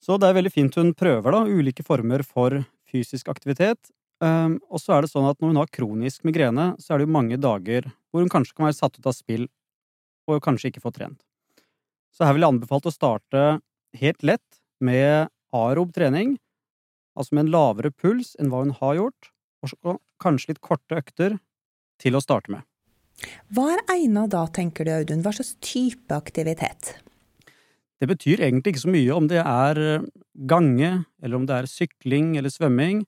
så 0.01 0.17
det 0.19 0.31
er 0.31 0.37
veldig 0.41 0.53
fint 0.55 0.77
hun 0.81 0.95
prøver 0.97 1.37
da, 1.37 1.45
ulike 1.47 1.85
former 1.87 2.25
for 2.27 2.63
fysisk 2.91 3.29
aktivitet. 3.31 3.79
Um, 4.21 4.59
og 4.69 4.83
så 4.83 4.97
er 4.97 5.05
det 5.05 5.13
sånn 5.13 5.29
at 5.29 5.39
når 5.41 5.53
hun 5.53 5.61
har 5.63 5.73
kronisk 5.73 6.27
migrene, 6.29 6.75
så 6.81 6.93
er 6.93 7.01
det 7.01 7.07
jo 7.07 7.17
mange 7.17 7.39
dager 7.41 7.87
hvor 8.11 8.25
hun 8.25 8.33
kanskje 8.33 8.57
kan 8.57 8.67
være 8.67 8.77
satt 8.77 8.99
ut 8.99 9.09
av 9.09 9.17
spill 9.17 9.47
og 10.29 10.43
kanskje 10.45 10.73
ikke 10.73 10.83
få 10.83 10.93
trent. 10.93 11.21
Så 12.13 12.27
her 12.27 12.35
vil 12.37 12.45
jeg 12.45 12.57
anbefale 12.57 12.91
å 12.91 12.95
starte 12.95 13.45
helt 14.01 14.25
lett 14.27 14.61
med 14.83 15.31
aerob 15.57 15.93
trening, 15.95 16.35
altså 17.17 17.37
med 17.37 17.47
en 17.47 17.55
lavere 17.55 17.93
puls 17.95 18.35
enn 18.41 18.51
hva 18.53 18.65
hun 18.65 18.75
har 18.77 18.99
gjort, 18.99 19.31
og 19.63 20.01
kanskje 20.23 20.55
litt 20.55 20.63
korte 20.65 20.99
økter 21.01 21.37
til 22.01 22.17
å 22.17 22.23
starte 22.25 22.53
med. 22.53 22.65
Hva 23.53 23.67
er 23.75 23.85
egna 23.93 24.25
da, 24.31 24.47
tenker 24.49 24.87
du 24.87 24.95
Audun, 24.95 25.23
hva 25.25 25.33
slags 25.37 25.57
type 25.61 26.15
aktivitet? 26.17 26.95
Det 28.01 28.09
betyr 28.09 28.41
egentlig 28.47 28.75
ikke 28.75 28.87
så 28.87 28.93
mye 28.95 29.17
om 29.17 29.27
det 29.29 29.43
er 29.43 29.81
eh, 29.85 30.07
gange, 30.49 30.93
eller 31.21 31.37
om 31.37 31.45
det 31.49 31.59
er 31.59 31.69
sykling 31.69 32.33
eller 32.41 32.53
svømming. 32.53 33.03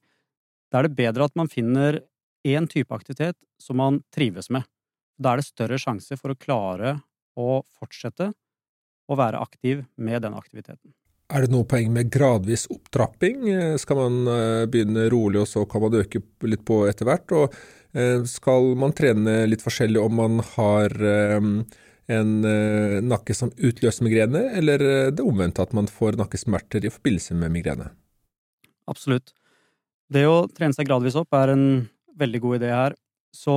Da 0.69 0.79
er 0.79 0.87
det 0.87 0.97
bedre 0.99 1.25
at 1.25 1.37
man 1.39 1.49
finner 1.49 2.03
én 2.45 2.67
type 2.69 2.93
aktivitet 2.93 3.39
som 3.61 3.79
man 3.81 4.03
trives 4.13 4.51
med. 4.53 4.67
Da 5.17 5.33
er 5.33 5.41
det 5.41 5.49
større 5.49 5.79
sjanse 5.81 6.17
for 6.19 6.33
å 6.33 6.37
klare 6.37 6.99
å 7.39 7.63
fortsette 7.73 8.29
å 9.09 9.17
være 9.17 9.41
aktiv 9.41 9.81
med 9.97 10.21
den 10.25 10.37
aktiviteten. 10.37 10.93
Er 11.33 11.47
det 11.47 11.53
noe 11.53 11.65
poeng 11.65 11.89
med 11.89 12.11
gradvis 12.13 12.67
opptrapping? 12.69 13.47
Eh, 13.49 13.75
skal 13.81 13.97
man 13.97 14.17
eh, 14.29 14.65
begynne 14.69 15.07
rolig, 15.09 15.41
og 15.41 15.49
så 15.49 15.63
kan 15.69 15.81
man 15.81 15.95
øke 16.03 16.21
litt 16.45 16.61
på 16.67 16.83
etter 16.85 17.09
hvert? 17.09 17.33
Og 17.33 17.55
eh, 17.97 18.21
skal 18.29 18.73
man 18.77 18.93
trene 18.93 19.39
litt 19.49 19.63
forskjellig 19.65 20.01
om 20.01 20.19
man 20.21 20.43
har 20.53 20.93
en 22.13 22.31
nakke 23.07 23.33
som 23.33 23.49
utløser 23.55 24.03
migrene, 24.03 24.41
eller 24.59 24.81
det 25.15 25.23
omvendte 25.23 25.63
at 25.63 25.71
man 25.73 25.87
får 25.87 26.17
nakkesmerter 26.19 26.83
i 26.83 26.91
forbindelse 26.91 27.37
med 27.39 27.53
migrene? 27.55 27.87
Absolutt. 28.91 29.31
Det 30.11 30.25
å 30.27 30.43
trene 30.51 30.75
seg 30.75 30.89
gradvis 30.89 31.15
opp 31.17 31.33
er 31.39 31.53
en 31.53 31.65
veldig 32.19 32.41
god 32.43 32.59
idé 32.59 32.73
her. 32.75 32.97
Så 33.33 33.55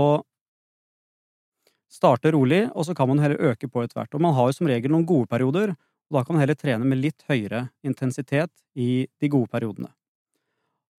starte 1.93 2.33
rolig, 2.33 2.63
og 2.71 2.87
så 2.87 2.95
kan 2.97 3.11
man 3.11 3.21
heller 3.21 3.51
øke 3.51 3.69
på 3.69 3.83
etter 3.83 3.99
hvert. 3.99 4.15
Og 4.15 4.23
man 4.23 4.37
har 4.39 4.49
jo 4.49 4.57
som 4.61 4.71
regel 4.71 4.95
noen 4.95 5.09
gode 5.11 5.29
perioder, 5.33 5.75
og 6.07 6.19
da 6.19 6.23
kan 6.25 6.37
man 6.37 6.45
heller 6.45 6.59
trene 6.59 6.87
med 6.87 7.01
litt 7.03 7.25
høyere 7.31 7.67
intensitet 7.87 8.53
i 8.79 9.07
de 9.21 9.31
gode 9.33 9.51
periodene. 9.51 9.91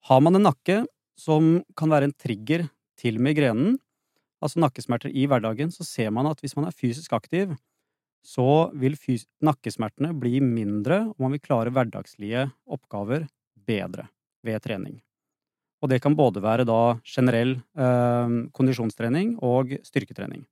Har 0.07 0.23
man 0.23 0.35
en 0.35 0.47
nakke 0.49 0.83
som 1.17 1.61
kan 1.79 1.91
være 1.91 2.09
en 2.09 2.15
trigger 2.15 2.67
til 2.99 3.21
migrenen, 3.23 3.77
altså 4.43 4.61
nakkesmerter 4.61 5.13
i 5.13 5.25
hverdagen, 5.29 5.71
så 5.73 5.85
ser 5.87 6.11
man 6.13 6.29
at 6.29 6.41
hvis 6.43 6.55
man 6.57 6.67
er 6.67 6.75
fysisk 6.75 7.15
aktiv, 7.17 7.55
så 8.25 8.69
vil 8.75 8.97
nakkesmertene 9.45 10.11
bli 10.19 10.41
mindre, 10.43 11.05
og 11.15 11.25
man 11.25 11.35
vil 11.35 11.43
klare 11.43 11.71
hverdagslige 11.73 12.49
oppgaver 12.67 13.27
bedre 13.67 14.09
ved 14.45 14.61
trening. 14.63 14.99
Og 15.81 15.91
det 15.91 16.01
kan 16.01 16.17
både 16.17 16.41
være 16.41 16.65
da 16.67 16.97
generell 17.05 17.57
eh, 17.77 18.37
kondisjonstrening 18.57 19.37
og 19.45 19.77
styrketrening. 19.85 20.43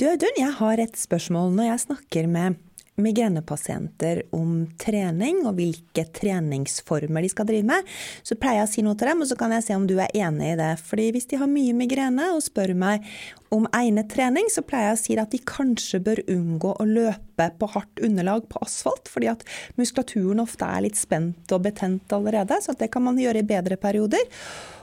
Du 0.00 0.06
Audun, 0.08 0.36
jeg 0.38 0.52
har 0.56 0.80
et 0.80 0.96
spørsmål 0.96 1.50
når 1.56 1.72
jeg 1.72 1.84
snakker 1.86 2.28
med 2.30 2.60
migrenepasienter 3.02 4.22
om 4.36 4.64
trening 4.80 5.42
og 5.48 5.56
hvilke 5.58 6.06
treningsformer 6.16 7.24
de 7.24 7.32
skal 7.32 7.48
drive 7.48 7.68
med, 7.70 7.90
så 8.26 8.36
pleier 8.38 8.62
jeg 8.62 8.68
å 8.68 8.72
si 8.74 8.84
noe 8.86 8.98
til 9.00 9.12
dem, 9.12 9.24
og 9.24 9.30
så 9.30 9.38
kan 9.40 9.54
jeg 9.56 9.66
se 9.66 9.76
om 9.78 9.86
du 9.88 9.96
er 9.98 10.14
enig 10.16 10.52
i 10.52 10.58
det. 10.60 10.72
Fordi 10.84 11.10
hvis 11.14 11.28
de 11.30 11.40
har 11.40 11.50
mye 11.50 11.76
migrene 11.76 12.30
og 12.34 12.44
spør 12.44 12.74
meg 12.78 13.06
om 13.50 13.66
egnet 13.74 14.10
trening, 14.12 14.46
så 14.50 14.62
pleier 14.62 14.92
jeg 14.92 14.96
å 14.96 15.00
si 15.00 15.16
at 15.18 15.32
de 15.34 15.40
kanskje 15.42 15.98
bør 16.06 16.22
unngå 16.30 16.74
å 16.78 16.86
løpe 16.86 17.48
på 17.58 17.68
hardt 17.74 18.02
underlag 18.06 18.44
på 18.50 18.60
asfalt, 18.62 19.10
fordi 19.10 19.30
at 19.32 19.42
muskulaturen 19.80 20.42
ofte 20.42 20.66
er 20.66 20.84
litt 20.86 20.98
spent 20.98 21.50
og 21.54 21.64
betent 21.66 22.12
allerede, 22.14 22.60
så 22.62 22.76
det 22.78 22.92
kan 22.94 23.04
man 23.08 23.18
gjøre 23.18 23.42
i 23.42 23.48
bedre 23.48 23.78
perioder. 23.80 24.22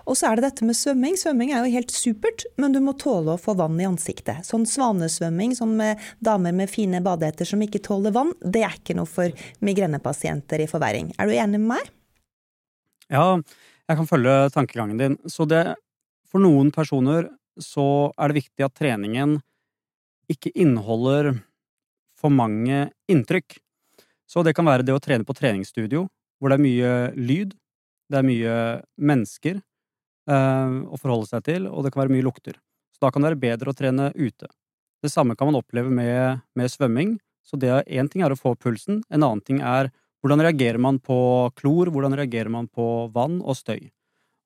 Og 0.08 0.16
så 0.16 0.30
er 0.30 0.38
det 0.40 0.46
dette 0.46 0.68
med 0.68 0.78
svømming. 0.80 1.18
Svømming 1.20 1.52
er 1.52 1.66
jo 1.66 1.74
helt 1.74 1.92
supert, 1.92 2.46
men 2.60 2.76
du 2.76 2.80
må 2.84 2.94
tåle 3.00 3.34
å 3.34 3.42
få 3.42 3.58
vann 3.60 3.80
i 3.80 3.88
ansiktet. 3.88 4.46
Sånn 4.48 4.64
svanesvømming 4.68 5.56
som 5.58 5.74
med 5.80 6.04
damer 6.24 6.56
med 6.56 6.72
fine 6.72 7.02
badehetter 7.04 7.48
som 7.48 7.64
ikke 7.64 7.84
tåler 7.84 8.16
vann, 8.16 8.32
det 8.40 8.64
er 8.64 8.78
ikke 8.80 8.96
noe 9.00 9.10
for 9.10 9.36
migrenepasienter 9.68 10.64
i 10.64 10.70
forverring. 10.72 11.12
Er 11.20 11.28
du 11.28 11.36
enig 11.36 11.60
med 11.60 11.74
meg? 11.74 11.92
Ja, 13.12 13.36
jeg 13.88 14.00
kan 14.00 14.08
følge 14.08 14.38
tankegangen 14.56 15.00
din. 15.00 15.20
Så 15.28 15.48
det, 15.48 15.66
for 16.28 16.44
noen 16.44 16.72
personer 16.76 17.28
så 17.64 18.12
er 18.18 18.30
det 18.30 18.44
viktig 18.44 18.66
at 18.66 18.76
treningen 18.78 19.38
ikke 20.32 20.52
inneholder 20.56 21.34
for 22.18 22.34
mange 22.34 22.90
inntrykk. 23.10 23.60
Så 24.28 24.44
det 24.44 24.56
kan 24.58 24.68
være 24.68 24.84
det 24.84 24.96
å 24.96 25.02
trene 25.04 25.28
på 25.28 25.36
treningsstudio, 25.38 26.08
hvor 26.38 26.52
det 26.52 26.58
er 26.58 26.66
mye 26.66 26.92
lyd, 27.16 27.54
det 28.12 28.20
er 28.20 28.28
mye 28.28 28.56
mennesker, 29.00 29.62
Eh, 30.28 30.72
å 30.92 31.00
forholde 31.00 31.30
seg 31.30 31.46
til, 31.48 31.68
og 31.72 31.86
det 31.86 31.94
kan 31.94 32.04
være 32.04 32.12
mye 32.18 32.26
lukter. 32.26 32.58
Så 32.92 33.06
da 33.06 33.12
kan 33.14 33.24
det 33.24 33.32
være 33.32 33.44
bedre 33.46 33.72
å 33.72 33.78
trene 33.78 34.10
ute. 34.18 34.50
Det 35.04 35.12
samme 35.14 35.38
kan 35.40 35.48
man 35.48 35.60
oppleve 35.62 35.92
med, 35.94 36.42
med 36.58 36.74
svømming. 36.74 37.16
Så 37.48 37.56
det 37.62 37.72
én 37.88 38.10
ting 38.12 38.26
er 38.26 38.34
å 38.34 38.40
få 38.40 38.58
pulsen, 38.60 39.06
en 39.08 39.24
annen 39.24 39.44
ting 39.46 39.62
er 39.64 39.88
hvordan 40.20 40.42
reagerer 40.44 40.82
man 40.84 40.98
på 41.00 41.16
klor, 41.56 41.88
hvordan 41.94 42.18
reagerer 42.20 42.52
man 42.52 42.68
på 42.68 43.08
vann 43.14 43.38
og 43.40 43.56
støy. 43.56 43.88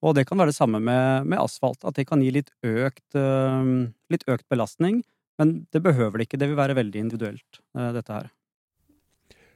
Og 0.01 0.15
det 0.17 0.25
kan 0.29 0.39
være 0.41 0.49
det 0.49 0.57
samme 0.57 0.81
med, 0.81 1.29
med 1.29 1.41
asfalt, 1.41 1.83
at 1.85 1.97
det 1.97 2.07
kan 2.09 2.21
gi 2.25 2.31
litt 2.33 2.49
økt, 2.65 3.05
uh, 3.13 3.87
litt 4.09 4.25
økt 4.25 4.47
belastning, 4.49 5.03
men 5.37 5.59
det 5.73 5.83
behøver 5.85 6.17
det 6.17 6.29
ikke. 6.29 6.39
Det 6.41 6.49
vil 6.49 6.57
være 6.59 6.77
veldig 6.79 7.03
individuelt, 7.05 7.61
uh, 7.77 7.91
dette 7.93 8.15
her. 8.15 8.31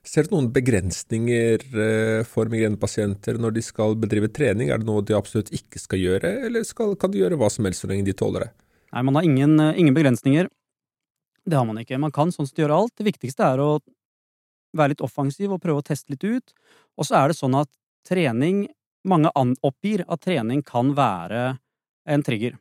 Ser 0.05 0.27
du 0.27 0.35
noen 0.35 0.51
begrensninger 0.53 1.63
eh, 1.65 2.19
for 2.29 2.49
migrenepasienter 2.51 3.39
når 3.41 3.55
de 3.55 3.63
skal 3.65 3.95
bedrive 3.97 4.29
trening? 4.29 4.69
Er 4.69 4.81
det 4.81 4.85
noe 4.85 5.01
de 5.01 5.15
absolutt 5.17 5.49
ikke 5.55 5.81
skal 5.81 6.01
gjøre, 6.01 6.31
eller 6.45 6.65
skal, 6.67 6.93
kan 7.01 7.13
de 7.13 7.23
gjøre 7.23 7.39
hva 7.41 7.49
som 7.49 7.65
helst 7.65 7.81
så 7.81 7.89
lenge 7.89 8.05
de 8.05 8.13
tåler 8.17 8.45
det? 8.45 8.51
Nei, 8.93 9.01
man 9.07 9.17
har 9.17 9.25
ingen, 9.25 9.57
eh, 9.59 9.79
ingen 9.81 9.97
begrensninger. 9.97 10.51
Det 11.45 11.57
har 11.57 11.65
man 11.65 11.81
ikke. 11.81 11.97
Man 12.01 12.13
kan 12.13 12.29
sånn 12.33 12.45
sett 12.45 12.61
gjøre 12.61 12.77
alt. 12.77 12.93
Det 12.97 13.07
viktigste 13.09 13.49
er 13.49 13.61
å 13.61 13.71
være 14.77 14.93
litt 14.93 15.03
offensiv 15.05 15.55
og 15.55 15.61
prøve 15.63 15.81
å 15.81 15.87
teste 15.89 16.13
litt 16.13 16.23
ut. 16.23 16.53
Og 16.97 17.09
så 17.09 17.17
er 17.17 17.31
det 17.31 17.39
sånn 17.39 17.57
at 17.57 17.71
trening 18.05 18.67
Mange 19.05 19.31
oppgir 19.37 20.03
at 20.09 20.23
trening 20.25 20.63
kan 20.65 20.93
være 20.97 21.57
en 22.09 22.23
trigger. 22.25 22.57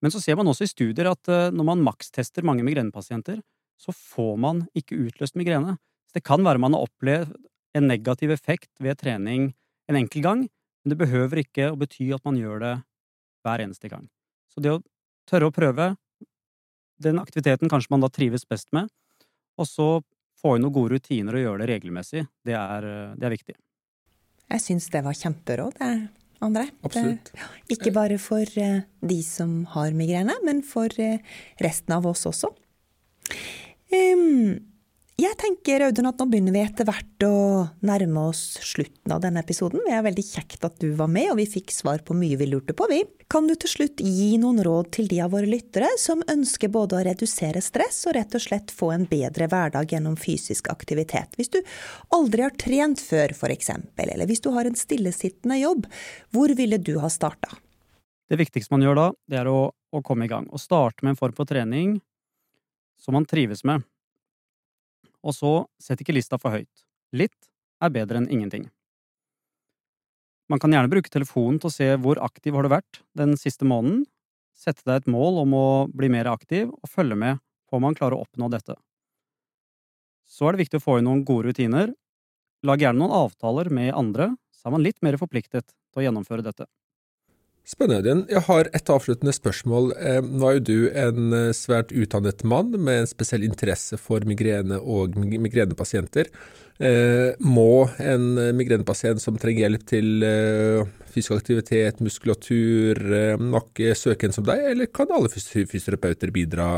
Men 0.00 0.12
så 0.12 0.20
ser 0.22 0.38
man 0.38 0.48
også 0.48 0.64
i 0.64 0.70
studier 0.70 1.10
at 1.10 1.28
eh, 1.28 1.50
når 1.52 1.66
man 1.66 1.84
makstester 1.84 2.46
mange 2.46 2.64
migrenepasienter, 2.66 3.40
så 3.80 3.92
får 3.96 4.36
man 4.40 4.62
ikke 4.76 4.98
utløst 5.06 5.36
migrene. 5.40 5.76
Så 6.08 6.18
det 6.18 6.24
kan 6.26 6.44
være 6.44 6.60
man 6.62 6.76
har 6.76 6.86
opplevd 6.88 7.34
en 7.76 7.86
negativ 7.86 8.32
effekt 8.34 8.70
ved 8.82 8.98
trening 9.00 9.52
en 9.90 9.98
enkel 9.98 10.24
gang, 10.24 10.46
men 10.82 10.92
det 10.92 10.98
behøver 11.00 11.42
ikke 11.44 11.70
å 11.70 11.78
bety 11.78 12.10
at 12.14 12.24
man 12.26 12.38
gjør 12.40 12.62
det 12.64 12.74
hver 13.44 13.64
eneste 13.64 13.90
gang. 13.92 14.08
Så 14.50 14.62
det 14.62 14.72
å 14.74 14.82
tørre 15.30 15.50
å 15.50 15.54
prøve 15.54 15.92
den 17.00 17.20
aktiviteten 17.20 17.70
kanskje 17.72 17.94
man 17.94 18.04
da 18.04 18.10
trives 18.12 18.46
best 18.48 18.72
med, 18.76 18.90
og 19.60 19.68
så 19.68 19.88
få 20.40 20.56
inn 20.56 20.64
noen 20.64 20.74
gode 20.74 20.96
rutiner 20.96 21.36
og 21.36 21.44
gjøre 21.44 21.62
det 21.62 21.68
regelmessig, 21.74 22.24
det 22.48 22.56
er, 22.56 22.86
det 23.16 23.28
er 23.28 23.34
viktig. 23.34 23.56
Jeg 24.50 24.64
syns 24.64 24.88
det 24.90 25.04
var 25.06 25.14
kjemperåd, 25.14 25.78
André. 26.42 26.66
Absolutt. 26.86 27.30
Det, 27.34 27.76
ikke 27.76 27.92
bare 27.94 28.16
for 28.22 28.42
eh, 28.58 28.80
de 29.04 29.18
som 29.22 29.60
har 29.74 29.92
migrene, 29.94 30.34
men 30.46 30.62
for 30.66 30.90
eh, 31.02 31.20
resten 31.62 31.94
av 31.94 32.08
oss 32.08 32.24
også. 32.26 32.50
Um, 33.92 34.69
jeg 35.24 35.36
tenker 35.40 35.82
Audun, 35.84 36.06
at 36.06 36.20
nå 36.20 36.24
begynner 36.30 36.54
vi 36.54 36.60
etter 36.62 36.86
hvert 36.86 37.24
å 37.26 37.34
nærme 37.84 38.22
oss 38.30 38.60
slutten 38.62 39.12
av 39.14 39.22
denne 39.24 39.42
episoden. 39.42 39.82
Det 39.82 39.92
er 39.96 40.04
veldig 40.06 40.24
kjekt 40.24 40.62
at 40.64 40.78
du 40.80 40.92
var 40.98 41.10
med, 41.10 41.32
og 41.32 41.38
vi 41.40 41.46
fikk 41.50 41.74
svar 41.74 42.04
på 42.06 42.14
mye 42.16 42.38
vi 42.40 42.46
lurte 42.46 42.76
på, 42.78 42.86
vi. 42.90 43.00
Kan 43.30 43.48
du 43.50 43.56
til 43.58 43.72
slutt 43.72 44.02
gi 44.02 44.36
noen 44.42 44.62
råd 44.64 44.92
til 44.94 45.10
de 45.10 45.18
av 45.24 45.34
våre 45.34 45.50
lyttere 45.50 45.90
som 45.98 46.22
ønsker 46.30 46.70
både 46.72 46.98
å 46.98 47.02
redusere 47.08 47.62
stress 47.64 48.04
og 48.06 48.16
rett 48.18 48.38
og 48.38 48.44
slett 48.46 48.74
få 48.74 48.92
en 48.94 49.08
bedre 49.10 49.50
hverdag 49.50 49.92
gjennom 49.94 50.16
fysisk 50.20 50.70
aktivitet? 50.72 51.34
Hvis 51.38 51.52
du 51.54 51.60
aldri 52.16 52.46
har 52.46 52.54
trent 52.54 53.02
før, 53.02 53.34
eksempel, 53.50 54.14
eller 54.14 54.30
hvis 54.30 54.44
du 54.46 54.52
har 54.54 54.70
en 54.70 54.78
stillesittende 54.78 55.58
jobb, 55.60 55.90
hvor 56.30 56.54
ville 56.54 56.78
du 56.78 56.96
ha 57.02 57.10
starta? 57.10 57.50
Det 58.30 58.38
viktigste 58.38 58.70
man 58.76 58.86
gjør 58.86 58.98
da, 58.98 59.06
det 59.26 59.42
er 59.42 59.50
å, 59.50 59.62
å 59.74 60.06
komme 60.06 60.28
i 60.28 60.30
gang. 60.30 60.46
Å 60.54 60.58
starte 60.60 61.02
med 61.02 61.16
en 61.16 61.24
form 61.24 61.34
for 61.34 61.50
trening 61.50 61.98
som 63.00 63.18
man 63.18 63.26
trives 63.26 63.66
med. 63.66 63.82
Og 65.26 65.36
så 65.36 65.52
sett 65.82 66.00
ikke 66.02 66.16
lista 66.16 66.38
for 66.40 66.54
høyt. 66.54 66.84
Litt 67.12 67.50
er 67.82 67.92
bedre 67.92 68.20
enn 68.20 68.30
ingenting. 68.30 68.68
Man 70.50 70.58
kan 70.58 70.72
gjerne 70.74 70.90
bruke 70.90 71.12
telefonen 71.12 71.60
til 71.62 71.70
å 71.70 71.74
se 71.74 71.88
hvor 72.02 72.18
aktiv 72.24 72.56
har 72.56 72.66
du 72.66 72.72
vært 72.72 73.02
den 73.18 73.36
siste 73.38 73.66
måneden, 73.68 74.02
sette 74.56 74.82
deg 74.84 75.02
et 75.02 75.10
mål 75.10 75.38
om 75.44 75.54
å 75.54 75.66
bli 75.94 76.10
mer 76.12 76.28
aktiv, 76.28 76.68
og 76.68 76.90
følge 76.90 77.16
med 77.16 77.38
på 77.70 77.78
om 77.78 77.86
man 77.86 77.94
klarer 77.96 78.18
å 78.18 78.24
oppnå 78.26 78.50
dette. 78.52 78.74
Så 80.26 80.48
er 80.48 80.54
det 80.54 80.64
viktig 80.64 80.80
å 80.80 80.84
få 80.84 80.98
inn 80.98 81.06
noen 81.06 81.22
gode 81.26 81.50
rutiner. 81.50 81.94
Lag 82.66 82.82
gjerne 82.82 83.00
noen 83.00 83.14
avtaler 83.14 83.70
med 83.72 83.94
andre, 83.96 84.32
så 84.50 84.68
er 84.68 84.74
man 84.74 84.84
litt 84.84 84.98
mer 85.06 85.16
forpliktet 85.20 85.70
til 85.70 86.02
å 86.02 86.04
gjennomføre 86.04 86.44
dette. 86.44 86.66
Spennende. 87.68 88.24
Jeg 88.32 88.40
har 88.48 88.68
et 88.74 88.90
avsluttende 88.90 89.32
spørsmål. 89.36 89.92
Eh, 90.00 90.20
nå 90.24 90.48
er 90.48 90.56
jo 90.56 90.62
du 90.64 90.78
en 90.96 91.34
eh, 91.36 91.50
svært 91.54 91.92
utdannet 91.92 92.42
mann 92.48 92.72
med 92.72 93.02
en 93.02 93.10
spesiell 93.10 93.44
interesse 93.46 93.98
for 94.00 94.24
migrene 94.26 94.80
og 94.80 95.18
migrenepasienter. 95.20 96.30
Eh, 96.80 97.36
må 97.44 97.84
en 98.00 98.24
migrenepasient 98.56 99.20
som 99.22 99.36
trenger 99.38 99.66
hjelp 99.66 99.84
til 99.86 100.24
fysisk 101.10 101.36
aktivitet, 101.36 102.00
muskulatur, 102.00 102.98
nakke, 103.42 103.92
søke 103.98 104.28
en 104.28 104.34
som 104.34 104.46
deg, 104.46 104.62
eller 104.72 104.88
kan 104.94 105.10
alle 105.12 105.28
fysioterapeuter 105.28 106.30
bidra 106.32 106.68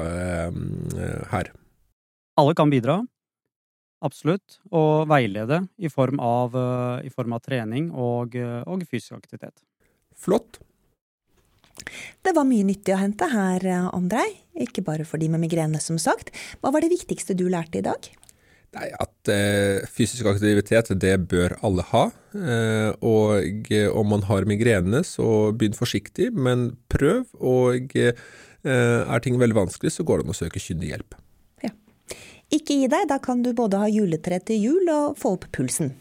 her? 1.30 1.52
Alle 2.40 2.56
kan 2.56 2.72
bidra, 2.72 2.96
absolutt, 4.02 4.58
og 4.72 5.04
veilede 5.12 5.60
i 5.76 5.92
form 5.92 6.18
av, 6.24 6.56
i 7.04 7.12
form 7.12 7.36
av 7.36 7.44
trening 7.44 7.92
og, 7.92 8.34
og 8.40 8.86
fysisk 8.88 9.20
aktivitet. 9.20 9.60
Flott. 10.16 10.62
Det 12.22 12.34
var 12.36 12.48
mye 12.48 12.66
nyttig 12.68 12.94
å 12.96 13.00
hente 13.02 13.28
her, 13.32 13.66
Andrej. 13.92 14.38
Ikke 14.66 14.84
bare 14.84 15.06
for 15.08 15.22
de 15.22 15.30
med 15.32 15.42
migrene, 15.44 15.80
som 15.82 15.98
sagt. 16.00 16.32
Hva 16.60 16.72
var 16.74 16.84
det 16.84 16.92
viktigste 16.92 17.36
du 17.38 17.48
lærte 17.52 17.80
i 17.80 17.86
dag? 17.86 18.10
Nei, 18.72 18.88
At 18.96 19.28
eh, 19.28 19.84
fysisk 19.92 20.28
aktivitet, 20.30 20.94
det 21.00 21.16
bør 21.28 21.58
alle 21.66 21.84
ha. 21.90 22.06
Eh, 22.32 22.92
og 23.04 23.72
eh, 23.72 23.88
om 23.88 24.08
man 24.14 24.24
har 24.30 24.48
migrene, 24.48 25.02
så 25.04 25.52
begynn 25.52 25.76
forsiktig, 25.76 26.30
men 26.32 26.70
prøv. 26.92 27.26
Og 27.36 27.92
eh, 28.00 28.16
er 28.64 29.24
ting 29.24 29.36
veldig 29.40 29.58
vanskelig, 29.58 29.92
så 29.92 30.06
går 30.08 30.22
det 30.22 30.28
an 30.28 30.36
å 30.36 30.38
søke 30.38 30.62
kyndig 30.62 30.94
hjelp. 30.94 31.18
Ja. 31.66 31.74
Ikke 32.52 32.78
gi 32.80 32.88
deg, 32.88 33.10
da 33.12 33.20
kan 33.20 33.44
du 33.44 33.52
både 33.56 33.82
ha 33.82 33.92
juletre 33.92 34.40
til 34.40 34.64
jul 34.70 34.88
og 34.94 35.20
få 35.20 35.36
opp 35.36 35.50
pulsen. 35.52 35.92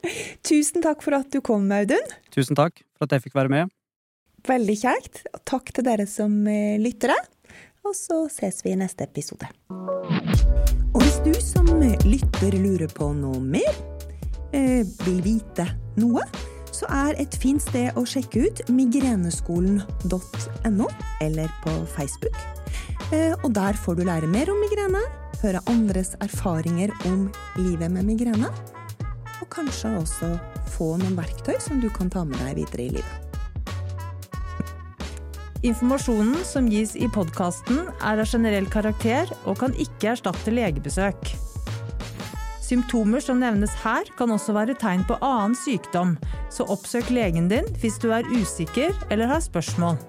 Tusen 0.46 0.86
takk 0.86 1.02
for 1.02 1.18
at 1.18 1.34
du 1.34 1.42
kom, 1.42 1.66
Audun. 1.74 2.14
Tusen 2.30 2.58
takk 2.58 2.78
for 2.94 3.08
at 3.08 3.18
jeg 3.18 3.26
fikk 3.26 3.38
være 3.42 3.50
med. 3.50 3.74
Veldig 4.48 4.78
kjekt. 4.80 5.26
Takk 5.44 5.74
til 5.76 5.86
dere 5.86 6.08
som 6.08 6.40
lytter. 6.46 6.86
lyttere. 6.86 7.18
Og 7.86 7.94
så 7.96 8.28
ses 8.32 8.64
vi 8.64 8.70
i 8.74 8.78
neste 8.78 9.04
episode. 9.06 9.46
Og 9.70 11.00
hvis 11.00 11.20
du 11.24 11.32
som 11.42 11.66
lytter 12.04 12.52
lurer 12.60 12.88
på 12.92 13.12
noe 13.16 13.40
mer, 13.40 13.74
eh, 14.52 14.84
vil 15.06 15.22
vite 15.24 15.66
noe, 15.96 16.20
så 16.72 16.86
er 16.90 17.14
et 17.20 17.36
fint 17.40 17.62
sted 17.62 17.92
å 17.96 18.06
sjekke 18.06 18.40
ut 18.46 18.70
migreneskolen.no, 18.70 20.86
eller 21.20 21.48
på 21.64 21.86
Facebook. 21.96 22.36
Eh, 23.12 23.34
og 23.42 23.54
der 23.54 23.72
får 23.72 23.94
du 23.96 24.04
lære 24.04 24.26
mer 24.30 24.50
om 24.52 24.60
migrene, 24.60 25.00
høre 25.40 25.60
andres 25.72 26.14
erfaringer 26.20 26.90
om 27.08 27.32
livet 27.56 27.90
med 27.90 28.04
migrene, 28.12 28.48
og 29.40 29.48
kanskje 29.50 29.98
også 29.98 30.38
få 30.76 30.96
noen 31.00 31.16
verktøy 31.18 31.60
som 31.60 31.80
du 31.80 31.90
kan 31.90 32.10
ta 32.12 32.24
med 32.24 32.38
deg 32.44 32.56
videre 32.60 32.82
i 32.86 32.90
livet. 33.00 33.29
Informasjonen 35.60 36.38
som 36.44 36.70
gis 36.72 36.94
i 36.96 37.04
podkasten 37.12 37.82
er 38.00 38.20
av 38.22 38.30
generell 38.30 38.64
karakter 38.72 39.28
og 39.44 39.58
kan 39.60 39.74
ikke 39.76 40.14
erstatte 40.14 40.54
legebesøk. 40.56 41.34
Symptomer 42.64 43.20
som 43.20 43.42
nevnes 43.42 43.74
her 43.82 44.08
kan 44.16 44.32
også 44.32 44.54
være 44.56 44.78
tegn 44.80 45.04
på 45.04 45.18
annen 45.20 45.58
sykdom, 45.58 46.14
så 46.48 46.64
oppsøk 46.64 47.10
legen 47.12 47.50
din 47.52 47.68
hvis 47.82 48.00
du 48.00 48.08
er 48.08 48.24
usikker 48.32 48.96
eller 49.10 49.28
har 49.34 49.44
spørsmål. 49.44 50.00